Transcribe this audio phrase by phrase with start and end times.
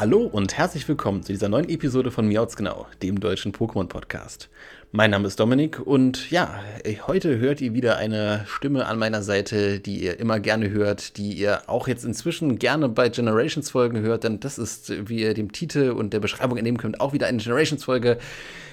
[0.00, 4.48] Hallo und herzlich willkommen zu dieser neuen Episode von Miauts Genau, dem deutschen Pokémon-Podcast.
[4.92, 6.58] Mein Name ist Dominik und ja,
[7.06, 11.34] heute hört ihr wieder eine Stimme an meiner Seite, die ihr immer gerne hört, die
[11.34, 15.90] ihr auch jetzt inzwischen gerne bei Generations-Folgen hört, denn das ist, wie ihr dem Titel
[15.90, 18.16] und der Beschreibung entnehmen könnt, auch wieder eine Generations-Folge.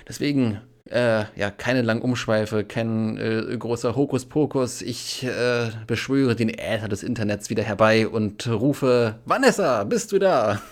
[0.08, 4.82] Deswegen äh, ja, keine langen Umschweife, kein äh, großer Hokuspokus.
[4.82, 10.62] Ich äh, beschwöre den Äther des Internets wieder herbei und rufe: Vanessa, bist du da?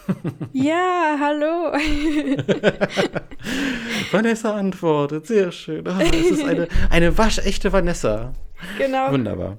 [0.53, 1.73] Ja, hallo.
[4.11, 5.85] Vanessa antwortet, sehr schön.
[5.87, 8.33] Oh, es ist eine, eine waschechte Vanessa.
[8.77, 9.11] Genau.
[9.11, 9.57] Wunderbar.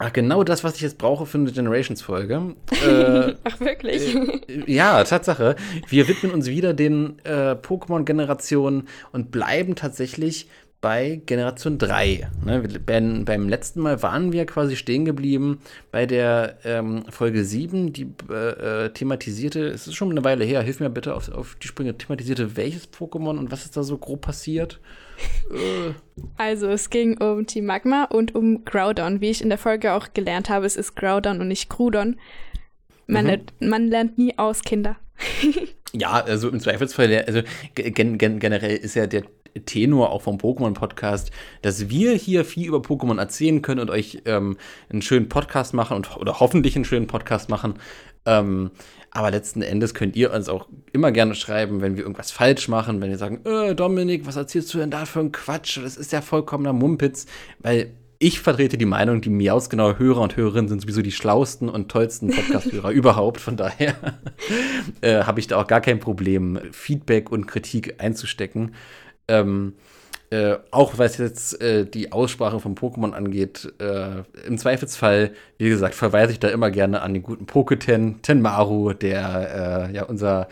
[0.00, 2.54] Ach, genau das, was ich jetzt brauche für eine Generations-Folge.
[2.84, 4.14] Äh, Ach, wirklich?
[4.14, 5.56] Äh, ja, Tatsache.
[5.88, 10.48] Wir widmen uns wieder den äh, Pokémon-Generationen und bleiben tatsächlich
[10.84, 12.28] bei Generation 3.
[12.44, 17.94] Ne, beim, beim, letzten Mal waren wir quasi stehen geblieben bei der ähm, Folge 7,
[17.94, 21.56] die äh, äh, thematisierte, es ist schon eine Weile her, hilf mir bitte auf, auf
[21.62, 24.78] die Sprünge, thematisierte welches Pokémon und was ist da so grob passiert?
[26.36, 29.20] Also es ging um Team Magma und um Groudon.
[29.20, 32.16] Wie ich in der Folge auch gelernt habe, es ist Groudon und nicht Crudon.
[33.06, 33.28] Man, mhm.
[33.28, 34.96] lernt, man lernt nie aus, Kinder.
[35.92, 37.42] ja, also im Zweifelsfall, also
[37.74, 39.24] gen gen generell ist ja der
[39.66, 41.30] Tenor auch vom Pokémon-Podcast,
[41.62, 44.56] dass wir hier viel über Pokémon erzählen können und euch ähm,
[44.90, 47.74] einen schönen Podcast machen und, oder hoffentlich einen schönen Podcast machen.
[48.26, 48.70] Ähm,
[49.14, 53.00] aber letzten Endes könnt ihr uns auch immer gerne schreiben, wenn wir irgendwas falsch machen,
[53.00, 55.78] wenn wir sagen, äh, Dominik, was erzählst du denn da für ein Quatsch?
[55.78, 57.26] Das ist ja vollkommener Mumpitz,
[57.60, 61.90] weil ich vertrete die Meinung, die Miaus-genaue Hörer und Hörerinnen sind sowieso die schlausten und
[61.90, 63.40] tollsten Podcast-Hörer überhaupt.
[63.40, 63.94] Von daher
[65.00, 68.74] äh, habe ich da auch gar kein Problem, Feedback und Kritik einzustecken.
[69.28, 69.74] Ähm,
[70.34, 75.94] äh, auch was jetzt äh, die Aussprache von Pokémon angeht, äh, im Zweifelsfall, wie gesagt,
[75.94, 80.48] verweise ich da immer gerne an den guten Poketen, Tenmaru, der äh, ja unser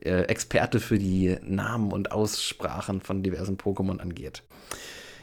[0.00, 4.44] äh, Experte für die Namen und Aussprachen von diversen Pokémon angeht.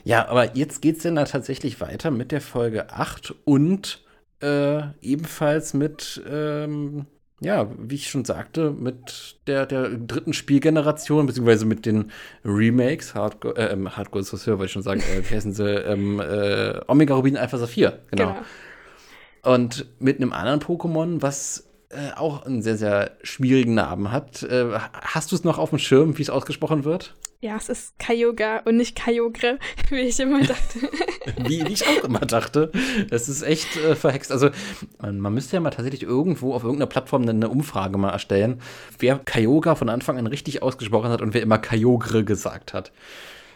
[0.03, 4.03] Ja, aber jetzt geht es dann da tatsächlich weiter mit der Folge 8 und
[4.43, 7.05] ebenfalls mit ähm,
[7.41, 12.11] ja, wie ich schon sagte, mit der, der dritten Spielgeneration, beziehungsweise mit den
[12.45, 16.19] Remakes, Hardcore, äh, ähm, Hardcore Saussure, wollte ich schon sagen, äh, wie heißen sie, ähm,
[16.19, 18.33] äh, Omega Rubin Alpha Saphir, genau.
[18.33, 19.55] genau.
[19.55, 24.43] Und mit einem anderen Pokémon, was äh, auch einen sehr, sehr schwierigen Namen hat.
[24.43, 27.15] Äh, hast du es noch auf dem Schirm, wie es ausgesprochen wird?
[27.43, 29.57] Ja, es ist Kyogre und nicht Kyogre,
[29.89, 30.79] wie ich immer dachte.
[31.37, 32.71] wie, wie, ich auch immer dachte.
[33.09, 34.31] Das ist echt äh, verhext.
[34.31, 34.51] Also,
[34.99, 38.61] man, müsste ja mal tatsächlich irgendwo auf irgendeiner Plattform eine Umfrage mal erstellen,
[38.99, 42.91] wer Kyogre von Anfang an richtig ausgesprochen hat und wer immer Kyogre gesagt hat.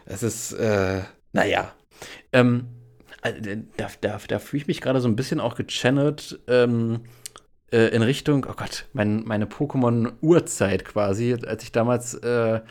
[0.05, 1.71] Es ist, äh, naja.
[2.33, 2.65] Ähm,
[3.21, 3.33] äh,
[3.77, 6.39] da, da, da fühle ich mich gerade so ein bisschen auch gechannelt.
[6.47, 7.01] Ähm,
[7.71, 12.61] äh, in Richtung, oh Gott, mein, meine Pokémon-Urzeit quasi, als ich damals äh,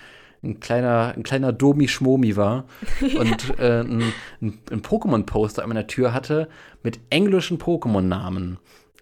[0.44, 2.66] ein kleiner, ein kleiner Domi-Schmomi war
[3.00, 6.48] und äh, ein, ein, Pokémon-Poster an meiner Tür hatte
[6.82, 8.58] mit englischen Pokémon-Namen.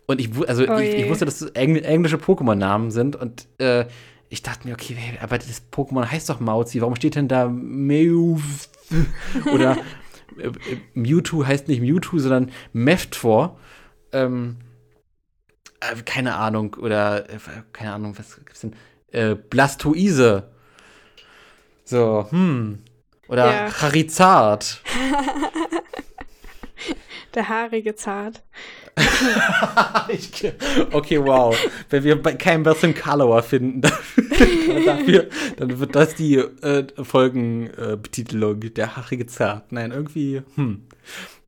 [0.06, 3.86] Und ich, also oh ich, ich, wusste, dass es engl englische Pokémon-Namen sind und äh,
[4.28, 8.38] ich dachte mir, okay, aber das Pokémon heißt doch Mauzi, warum steht denn da Mew?
[9.52, 9.76] Oder
[10.38, 10.50] äh,
[10.94, 13.58] Mewtwo heißt nicht Mewtwo, sondern Meftfor.
[14.12, 14.56] Ähm,
[15.80, 17.38] äh, keine Ahnung, oder äh,
[17.72, 18.74] keine Ahnung, was gibt's denn?
[19.08, 20.51] Äh, Blastoise.
[21.84, 22.78] So, hm.
[23.28, 23.70] Oder ja.
[23.70, 24.82] Charizard.
[27.34, 28.42] Der haarige Zart.
[30.08, 30.52] ich,
[30.92, 31.56] okay, wow.
[31.88, 33.80] Wenn wir keinen besseren Color finden
[34.84, 38.60] dafür, dann wird das die äh, Folgenbetitelung.
[38.60, 39.72] Äh, der haarige Zart.
[39.72, 40.86] Nein, irgendwie, hm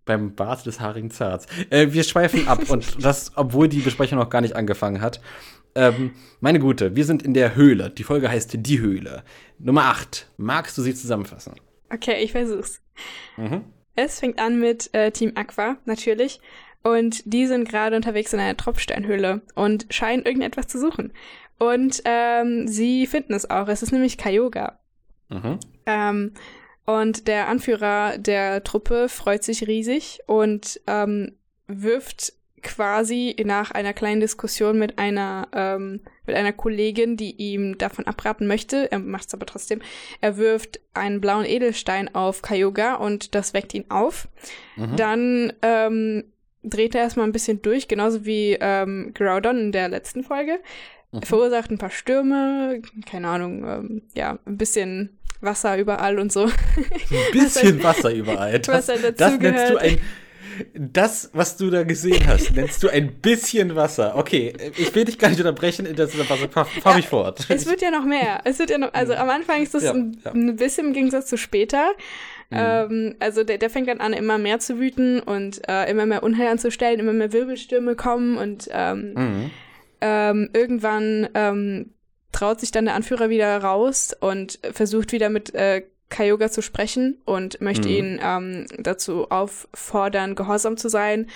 [0.05, 1.47] beim Bart des haarigen Zarts.
[1.71, 5.21] Äh, wir schweifen ab und das, obwohl die Besprechung noch gar nicht angefangen hat.
[5.75, 7.91] Ähm, meine Gute, wir sind in der Höhle.
[7.91, 9.25] Die Folge heißt Die Höhle.
[9.59, 10.29] Nummer 8.
[10.37, 11.55] Magst du sie zusammenfassen?
[11.93, 12.81] Okay, ich versuch's.
[13.37, 13.65] Mhm.
[13.97, 16.41] Es fängt an mit äh, Team Aqua, natürlich.
[16.83, 21.13] Und die sind gerade unterwegs in einer Tropfsteinhöhle und scheinen irgendetwas zu suchen.
[21.59, 23.69] Und ähm, sie finden es auch.
[23.69, 24.79] Es ist nämlich Kyogre.
[25.31, 25.59] Mhm.
[25.87, 26.33] Ähm,
[26.85, 31.37] und der Anführer der Truppe freut sich riesig und ähm,
[31.67, 38.07] wirft quasi nach einer kleinen Diskussion mit einer ähm, mit einer Kollegin, die ihm davon
[38.07, 39.83] abraten möchte, er macht es aber trotzdem,
[40.21, 44.29] er wirft einen blauen Edelstein auf Kyogre und das weckt ihn auf.
[44.77, 44.97] Mhm.
[44.97, 46.25] Dann ähm,
[46.63, 50.59] dreht er erstmal ein bisschen durch, genauso wie ähm, Groudon in der letzten Folge.
[51.13, 51.23] Mhm.
[51.23, 56.45] Verursacht ein paar Stürme, keine Ahnung, ähm, ja, ein bisschen Wasser überall und so.
[56.45, 56.53] Ein
[57.33, 58.59] bisschen Wasser überall.
[58.61, 59.99] Das, was das nennst du ein.
[60.75, 64.17] Das, was du da gesehen hast, nennst du ein bisschen Wasser.
[64.17, 67.47] Okay, ich will dich gar nicht unterbrechen, das Wasser, fahr, fahr ja, mich fort.
[67.49, 68.41] Es wird ja noch mehr.
[68.45, 70.33] Es wird ja noch, also am Anfang ist das ja, ein, ja.
[70.33, 71.93] ein, bisschen im Gegensatz zu später.
[72.51, 72.57] Mhm.
[72.59, 76.23] Ähm, also der, der fängt dann an, immer mehr zu wüten und äh, immer mehr
[76.23, 79.51] Unheil anzustellen, immer mehr Wirbelstürme kommen und ähm, mhm.
[80.01, 81.95] ähm, irgendwann ähm,
[82.33, 85.83] traut sich dann der Anführer wieder raus und versucht wieder mit äh,
[86.15, 87.95] Kyogre zu sprechen und möchte mhm.
[87.95, 91.27] ihn ähm, dazu auffordern, gehorsam zu sein.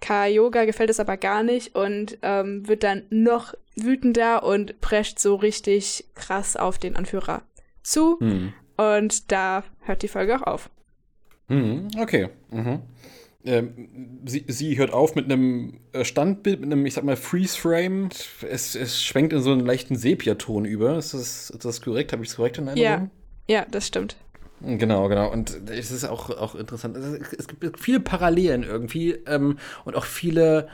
[0.00, 5.36] Kyogre gefällt es aber gar nicht und ähm, wird dann noch wütender und prescht so
[5.36, 7.42] richtig krass auf den Anführer
[7.84, 8.16] zu.
[8.20, 8.52] Mhm.
[8.76, 10.70] Und da hört die Folge auch auf.
[11.46, 12.28] Mhm, okay.
[12.50, 12.80] Mhm.
[13.44, 18.08] Ähm, sie, sie, hört auf mit einem äh, Standbild, mit einem, ich sag mal, Freeze-Frame.
[18.48, 20.98] Es, es schwenkt in so einen leichten Sepia-Ton über.
[20.98, 22.12] Ist das, ist das korrekt?
[22.12, 23.10] Habe ich es korrekt in Erinnerung?
[23.46, 23.60] Ja.
[23.60, 24.16] ja, das stimmt.
[24.66, 25.30] Genau, genau.
[25.30, 26.96] Und es ist auch, auch interessant.
[26.96, 30.68] Es gibt viele Parallelen irgendwie ähm, und auch viele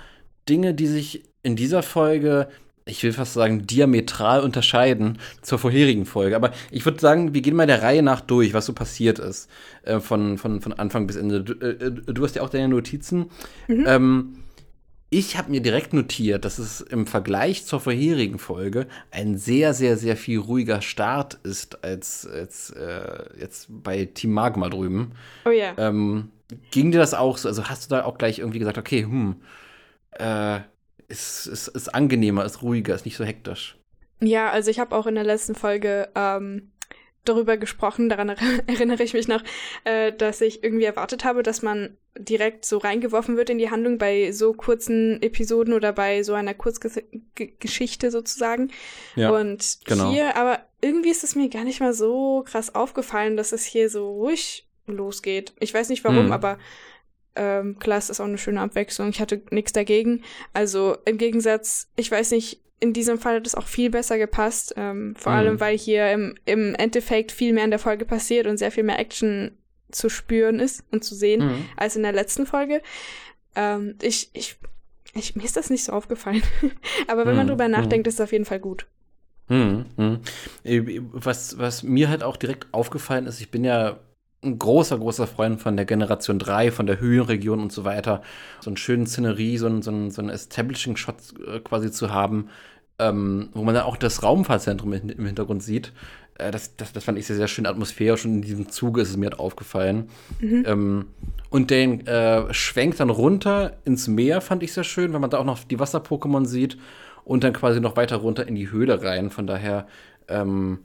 [0.48, 2.48] Dinge, die sich in dieser Folge
[2.90, 6.36] ich will fast sagen, diametral unterscheiden zur vorherigen Folge.
[6.36, 9.48] Aber ich würde sagen, wir gehen mal der Reihe nach durch, was so passiert ist.
[9.82, 11.42] Äh, von, von, von Anfang bis Ende.
[11.42, 13.30] Du, äh, du hast ja auch deine Notizen.
[13.68, 13.84] Mhm.
[13.86, 14.34] Ähm,
[15.10, 19.96] ich habe mir direkt notiert, dass es im Vergleich zur vorherigen Folge ein sehr, sehr,
[19.96, 25.12] sehr viel ruhiger Start ist als, als äh, jetzt bei Team Magma drüben.
[25.44, 25.74] Oh ja.
[25.76, 26.30] Ähm,
[26.70, 27.48] ging dir das auch so?
[27.48, 29.36] Also hast du da auch gleich irgendwie gesagt, okay, hm,
[30.12, 30.60] äh,
[31.08, 33.76] ist, ist, ist angenehmer, ist ruhiger, ist nicht so hektisch.
[34.22, 36.70] Ja, also ich habe auch in der letzten Folge ähm,
[37.24, 38.30] darüber gesprochen, daran
[38.66, 39.42] erinnere ich mich noch,
[39.84, 43.98] äh, dass ich irgendwie erwartet habe, dass man direkt so reingeworfen wird in die Handlung
[43.98, 48.70] bei so kurzen Episoden oder bei so einer Kurzgeschichte sozusagen.
[49.16, 50.10] Ja, Und genau.
[50.10, 53.88] hier, aber irgendwie ist es mir gar nicht mal so krass aufgefallen, dass es hier
[53.90, 55.52] so ruhig losgeht.
[55.60, 56.32] Ich weiß nicht warum, hm.
[56.32, 56.58] aber
[57.36, 59.08] ähm, klar, es ist auch eine schöne Abwechslung.
[59.10, 60.22] Ich hatte nichts dagegen.
[60.52, 64.74] Also im Gegensatz, ich weiß nicht, in diesem Fall hat es auch viel besser gepasst.
[64.76, 65.38] Ähm, vor mhm.
[65.38, 68.84] allem, weil hier im, im Endeffekt viel mehr in der Folge passiert und sehr viel
[68.84, 69.56] mehr Action
[69.92, 71.64] zu spüren ist und zu sehen mhm.
[71.76, 72.82] als in der letzten Folge.
[73.54, 74.56] Ähm, ich, ich,
[75.14, 76.42] ich, mir ist das nicht so aufgefallen.
[77.08, 77.38] Aber wenn mhm.
[77.38, 77.72] man drüber mhm.
[77.72, 78.86] nachdenkt, ist es auf jeden Fall gut.
[79.48, 79.86] Mhm.
[79.96, 80.20] Mhm.
[80.64, 84.00] Äh, was, was mir halt auch direkt aufgefallen ist, ich bin ja
[84.42, 88.22] ein großer, großer Freund von der Generation 3, von der Höhenregion und so weiter.
[88.60, 91.16] So einen schönen Szenerie, so einen, so einen, so einen Establishing-Shot
[91.46, 92.48] äh, quasi zu haben,
[92.98, 95.92] ähm, wo man dann auch das Raumfahrtzentrum im Hintergrund sieht.
[96.38, 99.10] Äh, das, das, das fand ich sehr, sehr schön atmosphärisch und in diesem Zuge ist
[99.10, 100.08] es mir halt aufgefallen.
[100.40, 100.64] Mhm.
[100.66, 101.06] Ähm,
[101.50, 105.38] und den äh, Schwenk dann runter ins Meer fand ich sehr schön, weil man da
[105.38, 106.78] auch noch die Wasser-Pokémon sieht
[107.24, 109.30] und dann quasi noch weiter runter in die Höhle rein.
[109.30, 109.86] Von daher,
[110.28, 110.78] ähm,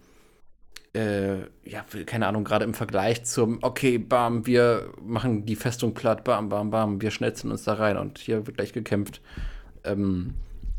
[0.95, 6.23] äh, ja, keine Ahnung, gerade im Vergleich zum, okay, bam, wir machen die Festung platt,
[6.23, 9.21] bam, bam, bam, wir schnetzeln uns da rein und hier wird gleich gekämpft,
[9.83, 10.35] ähm,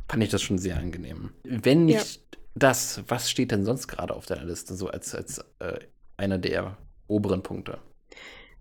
[0.09, 1.31] fand ich das schon sehr angenehm.
[1.45, 2.39] Wenn nicht ja.
[2.55, 5.79] das, was steht denn sonst gerade auf deiner Liste, so als, als äh,
[6.17, 7.79] einer der oberen Punkte?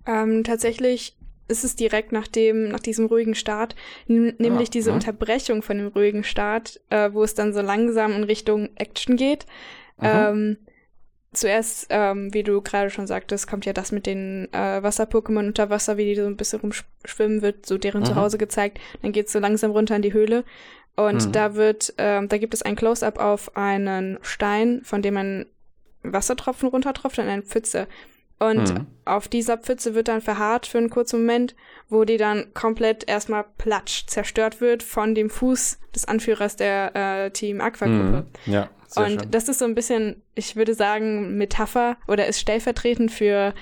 [0.06, 3.76] Ähm, tatsächlich ist es direkt nach dem, nach diesem ruhigen Start,
[4.08, 4.96] nämlich ah, diese ja.
[4.96, 9.46] Unterbrechung von dem ruhigen Start, äh, wo es dann so langsam in Richtung Action geht.
[10.02, 10.58] Ähm,
[11.36, 15.70] zuerst, ähm, wie du gerade schon sagtest, kommt ja das mit den äh, Wasser-Pokémon unter
[15.70, 18.06] Wasser, wie die so ein bisschen rumschwimmen, wird so deren mhm.
[18.06, 18.80] Zuhause gezeigt.
[19.02, 20.44] Dann geht es so langsam runter in die Höhle.
[20.96, 21.32] Und mhm.
[21.32, 25.46] da wird, ähm, da gibt es ein Close-up auf einen Stein, von dem ein
[26.04, 27.88] Wassertropfen runtertropft in eine Pfütze.
[28.38, 28.88] Und mhm.
[29.06, 31.56] auf dieser Pfütze wird dann verharrt für einen kurzen Moment,
[31.90, 37.32] wo die dann komplett erstmal platsch zerstört wird von dem Fuß des Anführers der äh,
[37.32, 38.26] Team Aqua-Gruppe.
[38.46, 38.54] Mhm.
[38.54, 38.70] Ja.
[38.96, 39.32] Sehr und schön.
[39.32, 43.54] das ist so ein bisschen, ich würde sagen, Metapher oder ist stellvertretend für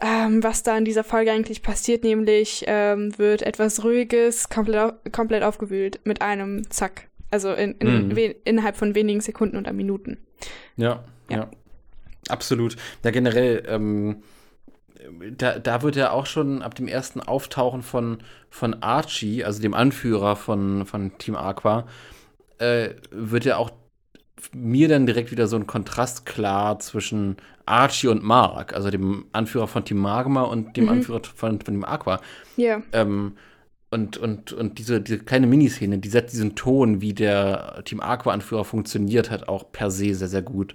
[0.00, 5.42] ähm, was da in dieser Folge eigentlich passiert, nämlich ähm, wird etwas Ruhiges komplett, komplett
[5.42, 7.08] aufgewühlt mit einem Zack.
[7.30, 8.34] Also in, in, mm.
[8.44, 10.18] innerhalb von wenigen Sekunden oder Minuten.
[10.76, 11.36] Ja, ja.
[11.36, 11.50] ja.
[12.28, 12.76] Absolut.
[13.04, 14.22] Ja, generell, ähm,
[15.36, 18.18] da, da wird ja auch schon ab dem ersten Auftauchen von,
[18.48, 21.86] von Archie, also dem Anführer von, von Team Aqua,
[22.58, 23.70] äh, wird ja auch
[24.54, 29.68] mir dann direkt wieder so ein Kontrast klar zwischen Archie und Mark, also dem Anführer
[29.68, 30.90] von Team Magma und dem Mhm.
[30.90, 32.20] Anführer von, von dem Aqua.
[32.56, 32.82] Ja.
[32.92, 33.32] Ähm,
[33.90, 38.64] und, und, und diese, diese kleine Miniszene, die setzt diesen Ton, wie der Team Aqua-Anführer
[38.64, 40.74] funktioniert hat, auch per se sehr, sehr gut.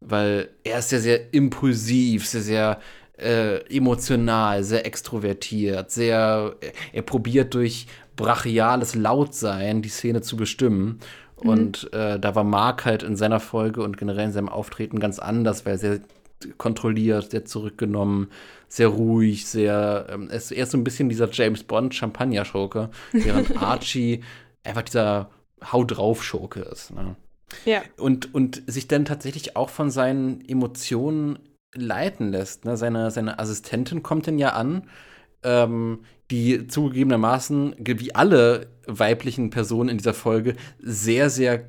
[0.00, 2.80] Weil er ist sehr, sehr impulsiv, sehr, sehr
[3.18, 11.00] äh, emotional, sehr extrovertiert, sehr, er, er probiert durch brachiales Lautsein die Szene zu bestimmen.
[11.48, 15.18] Und äh, da war Mark halt in seiner Folge und generell in seinem Auftreten ganz
[15.18, 16.00] anders, weil er sehr
[16.58, 18.30] kontrolliert, sehr zurückgenommen,
[18.68, 22.90] sehr ruhig, sehr, ähm, er ist er ist so ein bisschen dieser James Bond Champagner-Schurke,
[23.12, 24.22] während Archie
[24.62, 25.30] einfach dieser
[25.72, 26.92] Hau drauf Schurke ist.
[26.92, 27.16] Ne?
[27.64, 27.82] Ja.
[27.96, 31.38] Und, und sich dann tatsächlich auch von seinen Emotionen
[31.74, 32.64] leiten lässt.
[32.64, 32.76] Ne?
[32.76, 34.88] Seine, seine Assistentin kommt dann ja an,
[35.42, 36.00] ähm,
[36.34, 41.64] die zugegebenermaßen, wie alle weiblichen Personen in dieser Folge, sehr, sehr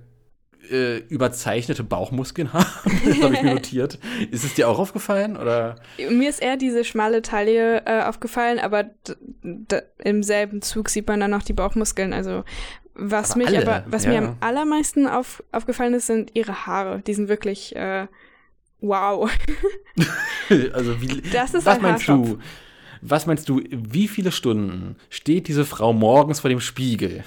[0.72, 2.66] äh, überzeichnete Bauchmuskeln haben.
[3.06, 4.00] das habe ich mir notiert.
[4.32, 5.38] Ist es dir auch aufgefallen?
[5.38, 5.76] Oder?
[6.10, 8.90] Mir ist eher diese schmale Taille äh, aufgefallen, aber
[10.04, 12.12] im selben Zug sieht man dann noch die Bauchmuskeln.
[12.12, 12.44] Also
[12.96, 14.12] was Aber mich alle, aber, was ja.
[14.12, 17.02] mir am allermeisten auf, aufgefallen ist, sind ihre Haare.
[17.06, 18.08] Die sind wirklich äh,
[18.82, 19.30] wow.
[20.74, 22.30] also wie, Das ist was ein meinst Haarschopf.
[22.30, 22.40] du?
[23.08, 27.24] Was meinst du, wie viele Stunden steht diese Frau morgens vor dem Spiegel?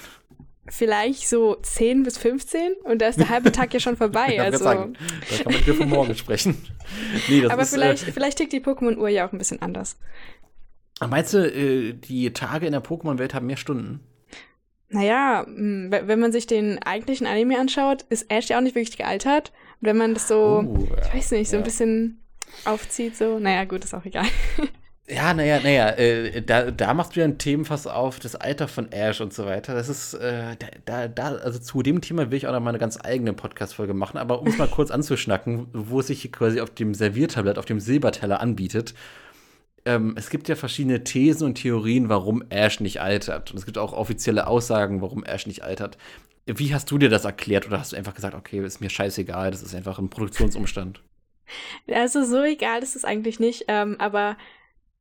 [0.70, 4.26] Vielleicht so 10 bis 15 und da ist der halbe Tag ja schon vorbei.
[4.32, 4.64] Ich wollte also.
[4.64, 4.92] sagen,
[5.30, 6.56] da kann man nicht mehr von morgen sprechen.
[7.28, 9.96] Nee, aber ist, vielleicht, Äh, vielleicht tickt die Pokémon-Uhr ja auch ein bisschen anders.
[11.08, 14.00] meinst du, äh, die Tage in der Pokémon-Welt haben mehr Stunden?
[14.90, 18.96] Naja, we- wenn man sich den eigentlichen Anime anschaut, ist Ash ja auch nicht wirklich
[18.98, 19.52] gealtert.
[19.80, 21.06] Und wenn man das so, Oh, ja.
[21.06, 21.64] ich weiß nicht, so ein Ja.
[21.64, 22.20] bisschen
[22.64, 24.26] aufzieht, so, naja, gut, ist auch egal.
[25.10, 28.92] Ja, naja, naja, äh, da, da machst du ja ein Themenfass auf, das Alter von
[28.92, 29.74] Ash und so weiter.
[29.74, 32.70] Das ist, äh, da, da, da, also zu dem Thema will ich auch noch mal
[32.70, 36.60] eine ganz eigene Podcast-Folge machen, aber um es mal kurz anzuschnacken, wo es sich quasi
[36.60, 38.92] auf dem Serviertablett, auf dem Silberteller anbietet.
[39.86, 43.50] Ähm, es gibt ja verschiedene Thesen und Theorien, warum Ash nicht altert.
[43.50, 45.96] Und es gibt auch offizielle Aussagen, warum Ash nicht altert.
[46.44, 49.52] Wie hast du dir das erklärt oder hast du einfach gesagt, okay, ist mir scheißegal,
[49.52, 51.00] das ist einfach ein Produktionsumstand?
[51.90, 54.36] Also so egal ist es eigentlich nicht, ähm, aber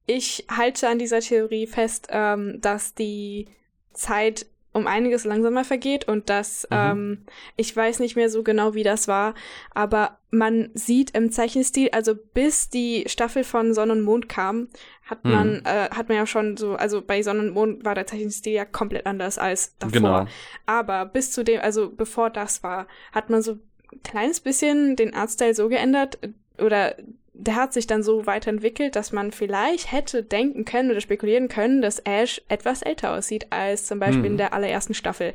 [0.07, 3.47] ich halte an dieser Theorie fest, ähm, dass die
[3.93, 6.77] Zeit um einiges langsamer vergeht und dass Mhm.
[6.77, 9.33] ähm, ich weiß nicht mehr so genau, wie das war,
[9.73, 14.67] aber man sieht im Zeichenstil, also bis die Staffel von Sonne und Mond kam,
[15.03, 15.31] hat Mhm.
[15.31, 18.53] man äh, hat man ja schon so, also bei Sonne und Mond war der Zeichenstil
[18.53, 19.91] ja komplett anders als davor.
[19.91, 20.25] Genau.
[20.67, 23.53] Aber bis zu dem, also bevor das war, hat man so
[23.91, 26.19] ein kleines bisschen den Artstyle so geändert
[26.59, 26.95] oder
[27.39, 31.81] der hat sich dann so weiterentwickelt, dass man vielleicht hätte denken können oder spekulieren können,
[31.81, 34.31] dass Ash etwas älter aussieht als zum Beispiel Hm.
[34.31, 35.33] in der allerersten Staffel.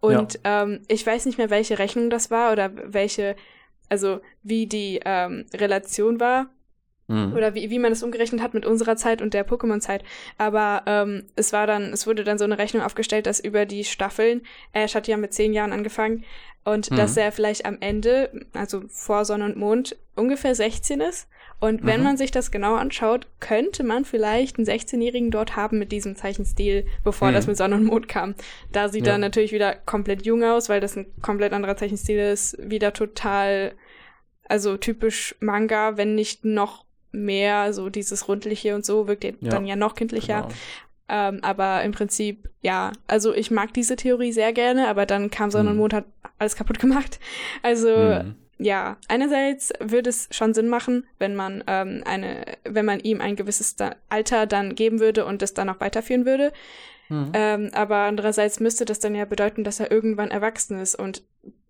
[0.00, 3.36] Und ähm, ich weiß nicht mehr, welche Rechnung das war oder welche,
[3.88, 6.46] also wie die ähm, Relation war
[7.06, 7.34] Mhm.
[7.34, 10.02] oder wie, wie man es umgerechnet hat mit unserer Zeit und der Pokémon-Zeit.
[10.38, 13.84] Aber ähm, es war dann, es wurde dann so eine Rechnung aufgestellt, dass über die
[13.84, 14.40] Staffeln,
[14.72, 16.24] Ash hat ja mit zehn Jahren angefangen,
[16.64, 16.96] und Mhm.
[16.96, 21.28] dass er vielleicht am Ende, also vor Sonne und Mond, ungefähr 16 ist.
[21.60, 22.04] Und wenn Mhm.
[22.04, 26.86] man sich das genau anschaut, könnte man vielleicht einen 16-Jährigen dort haben mit diesem Zeichenstil,
[27.04, 27.34] bevor Mhm.
[27.34, 28.34] das mit Sonne und Mond kam.
[28.72, 29.12] Da sieht Ja.
[29.12, 33.72] er natürlich wieder komplett jung aus, weil das ein komplett anderer Zeichenstil ist, wieder total,
[34.48, 39.66] also typisch Manga, wenn nicht noch mehr so dieses Rundliche und so, wirkt Ja, dann
[39.66, 40.42] ja noch kindlicher.
[40.42, 40.54] Genau.
[41.08, 45.50] Ähm, aber im Prinzip, ja, also ich mag diese Theorie sehr gerne, aber dann kam
[45.50, 45.80] Sonne und Mhm.
[45.80, 46.06] Mond hat
[46.38, 47.20] alles kaputt gemacht.
[47.62, 48.34] Also Mhm.
[48.58, 53.36] Ja, einerseits würde es schon Sinn machen, wenn man ähm, eine, wenn man ihm ein
[53.36, 56.52] gewisses da Alter dann geben würde und es dann auch weiterführen würde.
[57.08, 57.32] Mhm.
[57.34, 60.94] Ähm, aber andererseits müsste das dann ja bedeuten, dass er irgendwann erwachsen ist.
[60.94, 61.22] Und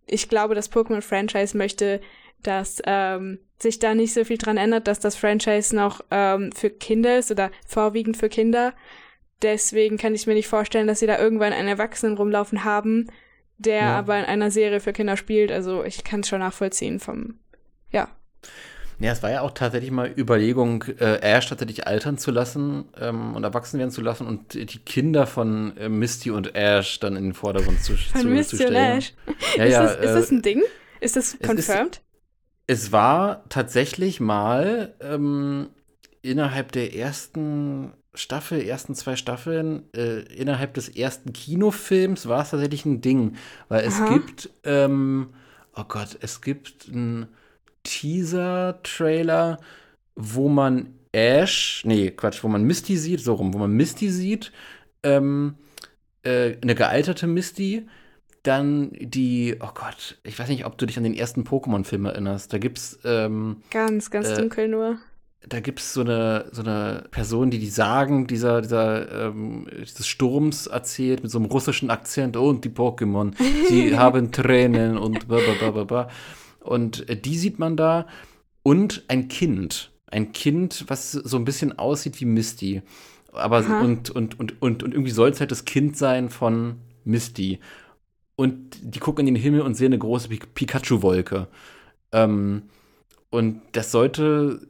[0.07, 2.01] ich glaube, das Pokémon-Franchise möchte,
[2.43, 6.71] dass ähm, sich da nicht so viel dran ändert, dass das Franchise noch ähm, für
[6.71, 8.75] Kinder ist oder vorwiegend für Kinder.
[9.43, 13.09] Deswegen kann ich mir nicht vorstellen, dass sie da irgendwann einen Erwachsenen rumlaufen haben,
[13.59, 13.99] der Ja.
[13.99, 15.51] aber in einer Serie für Kinder spielt.
[15.53, 17.39] Also ich kann es schon nachvollziehen vom,
[17.91, 18.09] ja.
[19.01, 23.35] Ja, es war ja auch tatsächlich mal Überlegung, äh, Ash tatsächlich altern zu lassen ähm,
[23.35, 27.25] und erwachsen werden zu lassen und die Kinder von äh, Misty und Ash dann in
[27.25, 28.99] den Vordergrund zu, Von zu, Misty zu und stellen.
[28.99, 29.13] Ash.
[29.57, 30.63] Ja, ist, ja, das, ist äh, das ein Ding?
[31.01, 32.01] Ist das ist- confirmed?
[32.67, 35.71] Es war tatsächlich mal ähm,
[36.23, 42.85] innerhalb der ersten Staffel, ersten zwei Staffeln, äh, innerhalb des ersten Kinofilms war es tatsächlich
[42.85, 43.37] ein Ding.
[43.69, 44.15] Weil es Aha.
[44.15, 45.31] gibt, ähm,
[45.75, 47.27] oh Gott, es gibt einen
[47.83, 49.59] Teaser-Trailer,
[50.17, 54.53] wo man Ash, nee, Quatsch, wo man Misty sieht, so rum, wo man Misty sieht,
[55.03, 55.55] ähm,
[56.23, 57.87] äh, eine gealterte Misty,
[58.43, 62.53] dann die, oh Gott, ich weiß nicht, ob du dich an den ersten Pokémon-Film erinnerst.
[62.53, 64.99] Da gibt's ähm, Ganz, ganz Äh, dunkel nur.
[65.49, 70.07] Da gibt es so eine, so eine Person, die die Sagen dieser, dieser, ähm, dieses
[70.07, 72.37] Sturms erzählt mit so einem russischen Akzent.
[72.37, 73.33] Oh, und die Pokémon,
[73.69, 76.09] sie haben Tränen und bla bla bla bla bla.
[76.61, 78.07] Und äh, die sieht man da.
[78.63, 79.91] Und ein Kind.
[80.07, 82.83] Ein Kind, was so ein bisschen aussieht wie Misty.
[83.33, 83.81] Aber Aha.
[83.83, 87.59] und, und, und, und, und irgendwie soll es halt das Kind sein von Misty.
[88.37, 91.49] Und die gucken in den Himmel und sehen eine große Pi- Pikachu-Wolke.
[92.13, 92.63] Ähm,
[93.31, 94.61] und das sollte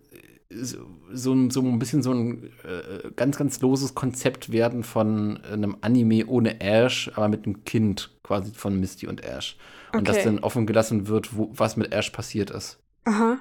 [0.54, 0.78] so,
[1.12, 5.76] so, ein- so ein bisschen so ein äh, ganz, ganz loses Konzept werden von einem
[5.80, 9.56] Anime ohne Ash, aber mit einem Kind quasi von Misty und Ash.
[9.92, 10.24] Und dass Okay.
[10.26, 12.78] dann offen gelassen wird, wo, was mit Ash passiert ist.
[13.04, 13.38] Aha.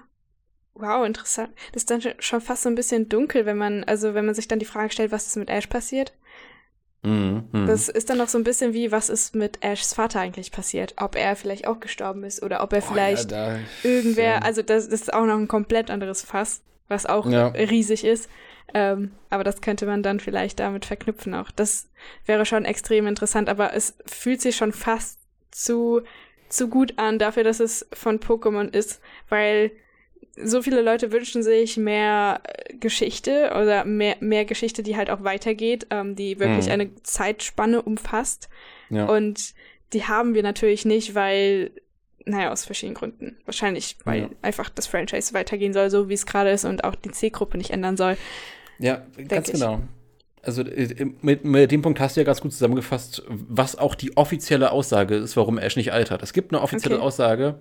[0.75, 1.50] Wow, interessant.
[1.72, 4.34] Das ist dann schon- schon fast so ein bisschen dunkel, wenn man, also wenn man
[4.36, 6.13] sich dann die Frage stellt, was ist mit Ash passiert.
[7.03, 7.65] Mhm, mhm.
[7.67, 10.93] Das ist dann noch so ein bisschen wie, was ist mit Ashs Vater eigentlich passiert?
[10.98, 14.62] Ob er vielleicht auch gestorben ist oder ob er Oh, vielleicht ja, da- irgendwer, also
[14.62, 17.48] das, das ist auch noch ein komplett anderes Fass, was auch Ja.
[17.48, 18.30] riesig ist.
[18.74, 21.52] Ähm, aber das könnte man dann vielleicht damit verknüpfen auch.
[21.52, 21.90] Das
[22.25, 25.20] wäre schon extrem interessant, aber es fühlt sich schon fast
[25.52, 26.02] zu,
[26.50, 29.72] zu gut an dafür, dass es von Pokémon ist, weil
[30.36, 35.24] so viele Leute wünschen sich mehr äh, Geschichte oder mehr, mehr Geschichte, die halt auch
[35.24, 36.72] weitergeht, ähm, die wirklich Mhm.
[36.72, 38.50] eine Zeitspanne umfasst.
[38.90, 39.06] ja.
[39.06, 39.54] Und
[39.94, 41.70] die haben wir natürlich nicht, weil,
[42.25, 43.38] naja, aus verschiedenen Gründen.
[43.46, 44.30] Wahrscheinlich, weil Ja.
[44.42, 47.72] einfach das Franchise weitergehen soll, so wie es gerade ist und auch die Zielgruppe nicht
[47.72, 48.18] ändern soll.
[48.80, 49.53] Ja, ganz ich.
[49.56, 49.82] genau.
[50.42, 54.18] Also äh, mit, mit dem Punkt hast du ja ganz gut zusammengefasst, was auch die
[54.18, 56.22] offizielle Aussage ist, warum Ash nicht altert.
[56.22, 57.03] Es gibt eine offizielle Okay.
[57.06, 57.60] Aussage,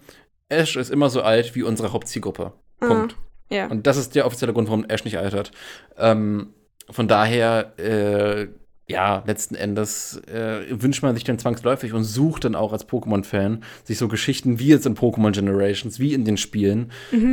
[0.48, 2.52] Ash ist immer so alt wie unsere Hauptzielgruppe.
[2.80, 3.14] Punkt.
[3.50, 3.66] Ah, ja.
[3.68, 5.52] Und das ist der offizielle Grund, warum Ash nicht altert.
[5.96, 6.54] Ähm,
[6.90, 8.48] von daher, äh,
[8.92, 13.64] ja, letzten Endes äh, wünscht man sich dann zwangsläufig und sucht dann auch als Pokémon-Fan
[13.84, 16.92] sich so Geschichten wie jetzt in Pokémon Generations, wie in den Spielen,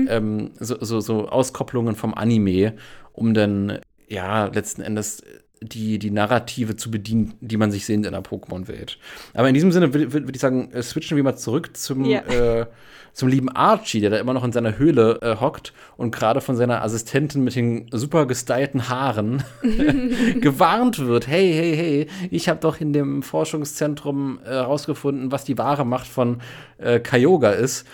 [0.09, 2.73] ähm, so, so, so Auskopplungen vom Anime,
[3.13, 5.21] um dann, ja, letzten Endes
[5.62, 8.98] die, die Narrative zu bedienen, die man sich sehnt in der Pokémon-Welt.
[9.34, 12.22] Aber in diesem Sinne würde würd, ich sagen, äh, switchen wir mal zurück zum, Ja.
[12.22, 12.65] äh,
[13.13, 16.56] zum lieben Archie, der da immer noch in seiner Höhle äh, hockt und gerade von
[16.56, 19.43] seiner Assistentin mit den super gestylten Haaren
[20.41, 21.28] gewarnt wird.
[21.28, 26.41] Hey, hey, hey, ich habe doch in dem Forschungszentrum herausgefunden, was die wahre Macht von
[26.78, 27.86] äh, Kyogre ist.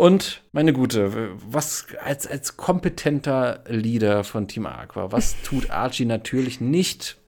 [0.00, 6.58] Und meine Gute, was als, als kompetenter Leader von Team Aqua, was tut Archie natürlich
[6.58, 7.18] nicht?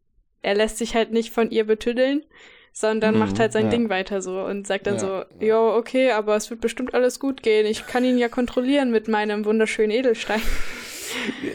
[0.40, 2.24] Er lässt sich halt nicht von ihr betüddeln,
[2.72, 3.70] sondern Mhm, macht halt sein ja.
[3.70, 7.20] Ding weiter so und sagt dann Ja, so, jo, okay, aber es wird bestimmt alles
[7.20, 7.66] gut gehen.
[7.66, 10.40] Ich kann ihn ja kontrollieren mit meinem wunderschönen Edelstein.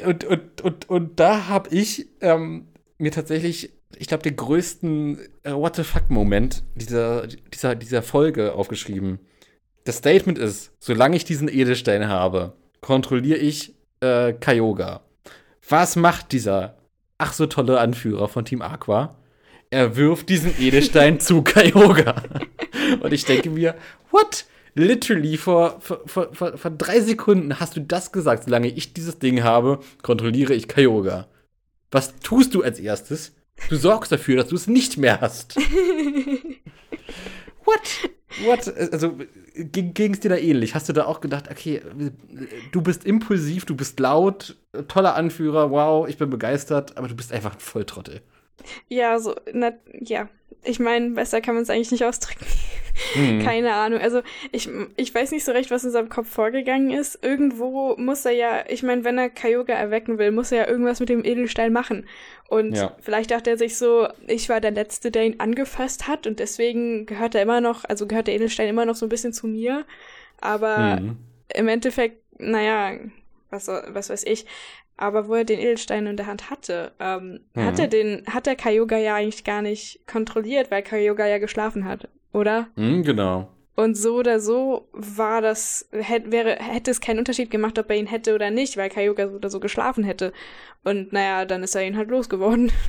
[0.06, 2.68] Und, und, und, und da habe ich ähm,
[3.00, 9.20] mir tatsächlich, ich glaube, den größten äh, What the fuck-Moment dieser, dieser, dieser Folge aufgeschrieben.
[9.88, 15.00] Das Statement ist, solange ich diesen Edelstein habe, kontrolliere ich äh, Kyogre.
[15.70, 16.76] Was macht dieser
[17.18, 19.16] ach so tolle Anführer von Team Aqua?
[19.70, 22.16] Er wirft diesen Edelstein zu Kyogre.
[23.00, 23.76] Und ich denke mir,
[24.12, 24.44] what?
[24.76, 28.44] Literally vor, vor, vor, vor, drei Sekunden hast du das gesagt.
[28.44, 31.30] Solange ich dieses Ding habe, kontrolliere ich Kyogre.
[31.92, 33.38] Was tust du als erstes?
[33.70, 35.56] Du sorgst dafür, dass du es nicht mehr hast.
[37.64, 38.10] What?
[38.44, 38.94] What?
[38.94, 39.18] Also
[39.58, 40.76] ging es dir da ähnlich?
[40.76, 41.82] Hast du da auch gedacht, okay,
[42.72, 44.56] du bist impulsiv, du bist laut,
[44.88, 48.22] toller Anführer, wow, ich bin begeistert, aber du bist einfach ein Volltrottel.
[48.88, 50.30] Ja, so, na, ja.
[50.64, 52.46] Ich meine, besser kann man es eigentlich nicht ausdrücken.
[53.14, 53.40] Hm.
[53.44, 54.00] Keine Ahnung.
[54.02, 54.68] Also, ich,
[54.98, 57.20] ich weiß nicht so recht, was in seinem Kopf vorgegangen ist.
[57.24, 61.00] Irgendwo muss er ja, ich meine, wenn er Kyogre erwecken will, muss er ja irgendwas
[61.00, 62.08] mit dem Edelstein machen.
[62.50, 62.96] Und Ja.
[63.00, 67.06] vielleicht dachte er sich so, ich war der Letzte, der ihn angefasst hat und deswegen
[67.06, 69.86] gehört er immer noch, also gehört der Edelstein immer noch so ein bisschen zu mir.
[70.42, 71.18] Aber Hm.
[71.54, 72.94] im Endeffekt, naja,
[73.52, 74.46] was, was weiß ich.
[74.98, 77.62] Aber wo er den Edelstein in der Hand hatte, ähm, Mhm.
[77.66, 81.86] hat er den, hat der Kyogre ja eigentlich gar nicht kontrolliert, weil Kyogre ja geschlafen
[81.86, 82.68] hat, oder?
[82.76, 83.48] Hm, genau.
[83.76, 87.96] Und so oder so war das, hätte, wäre, hätte es keinen Unterschied gemacht, ob er
[87.98, 90.34] ihn hätte oder nicht, weil Kyogre so oder so geschlafen hätte.
[90.84, 92.72] Und naja, dann ist er ihn halt losgeworden.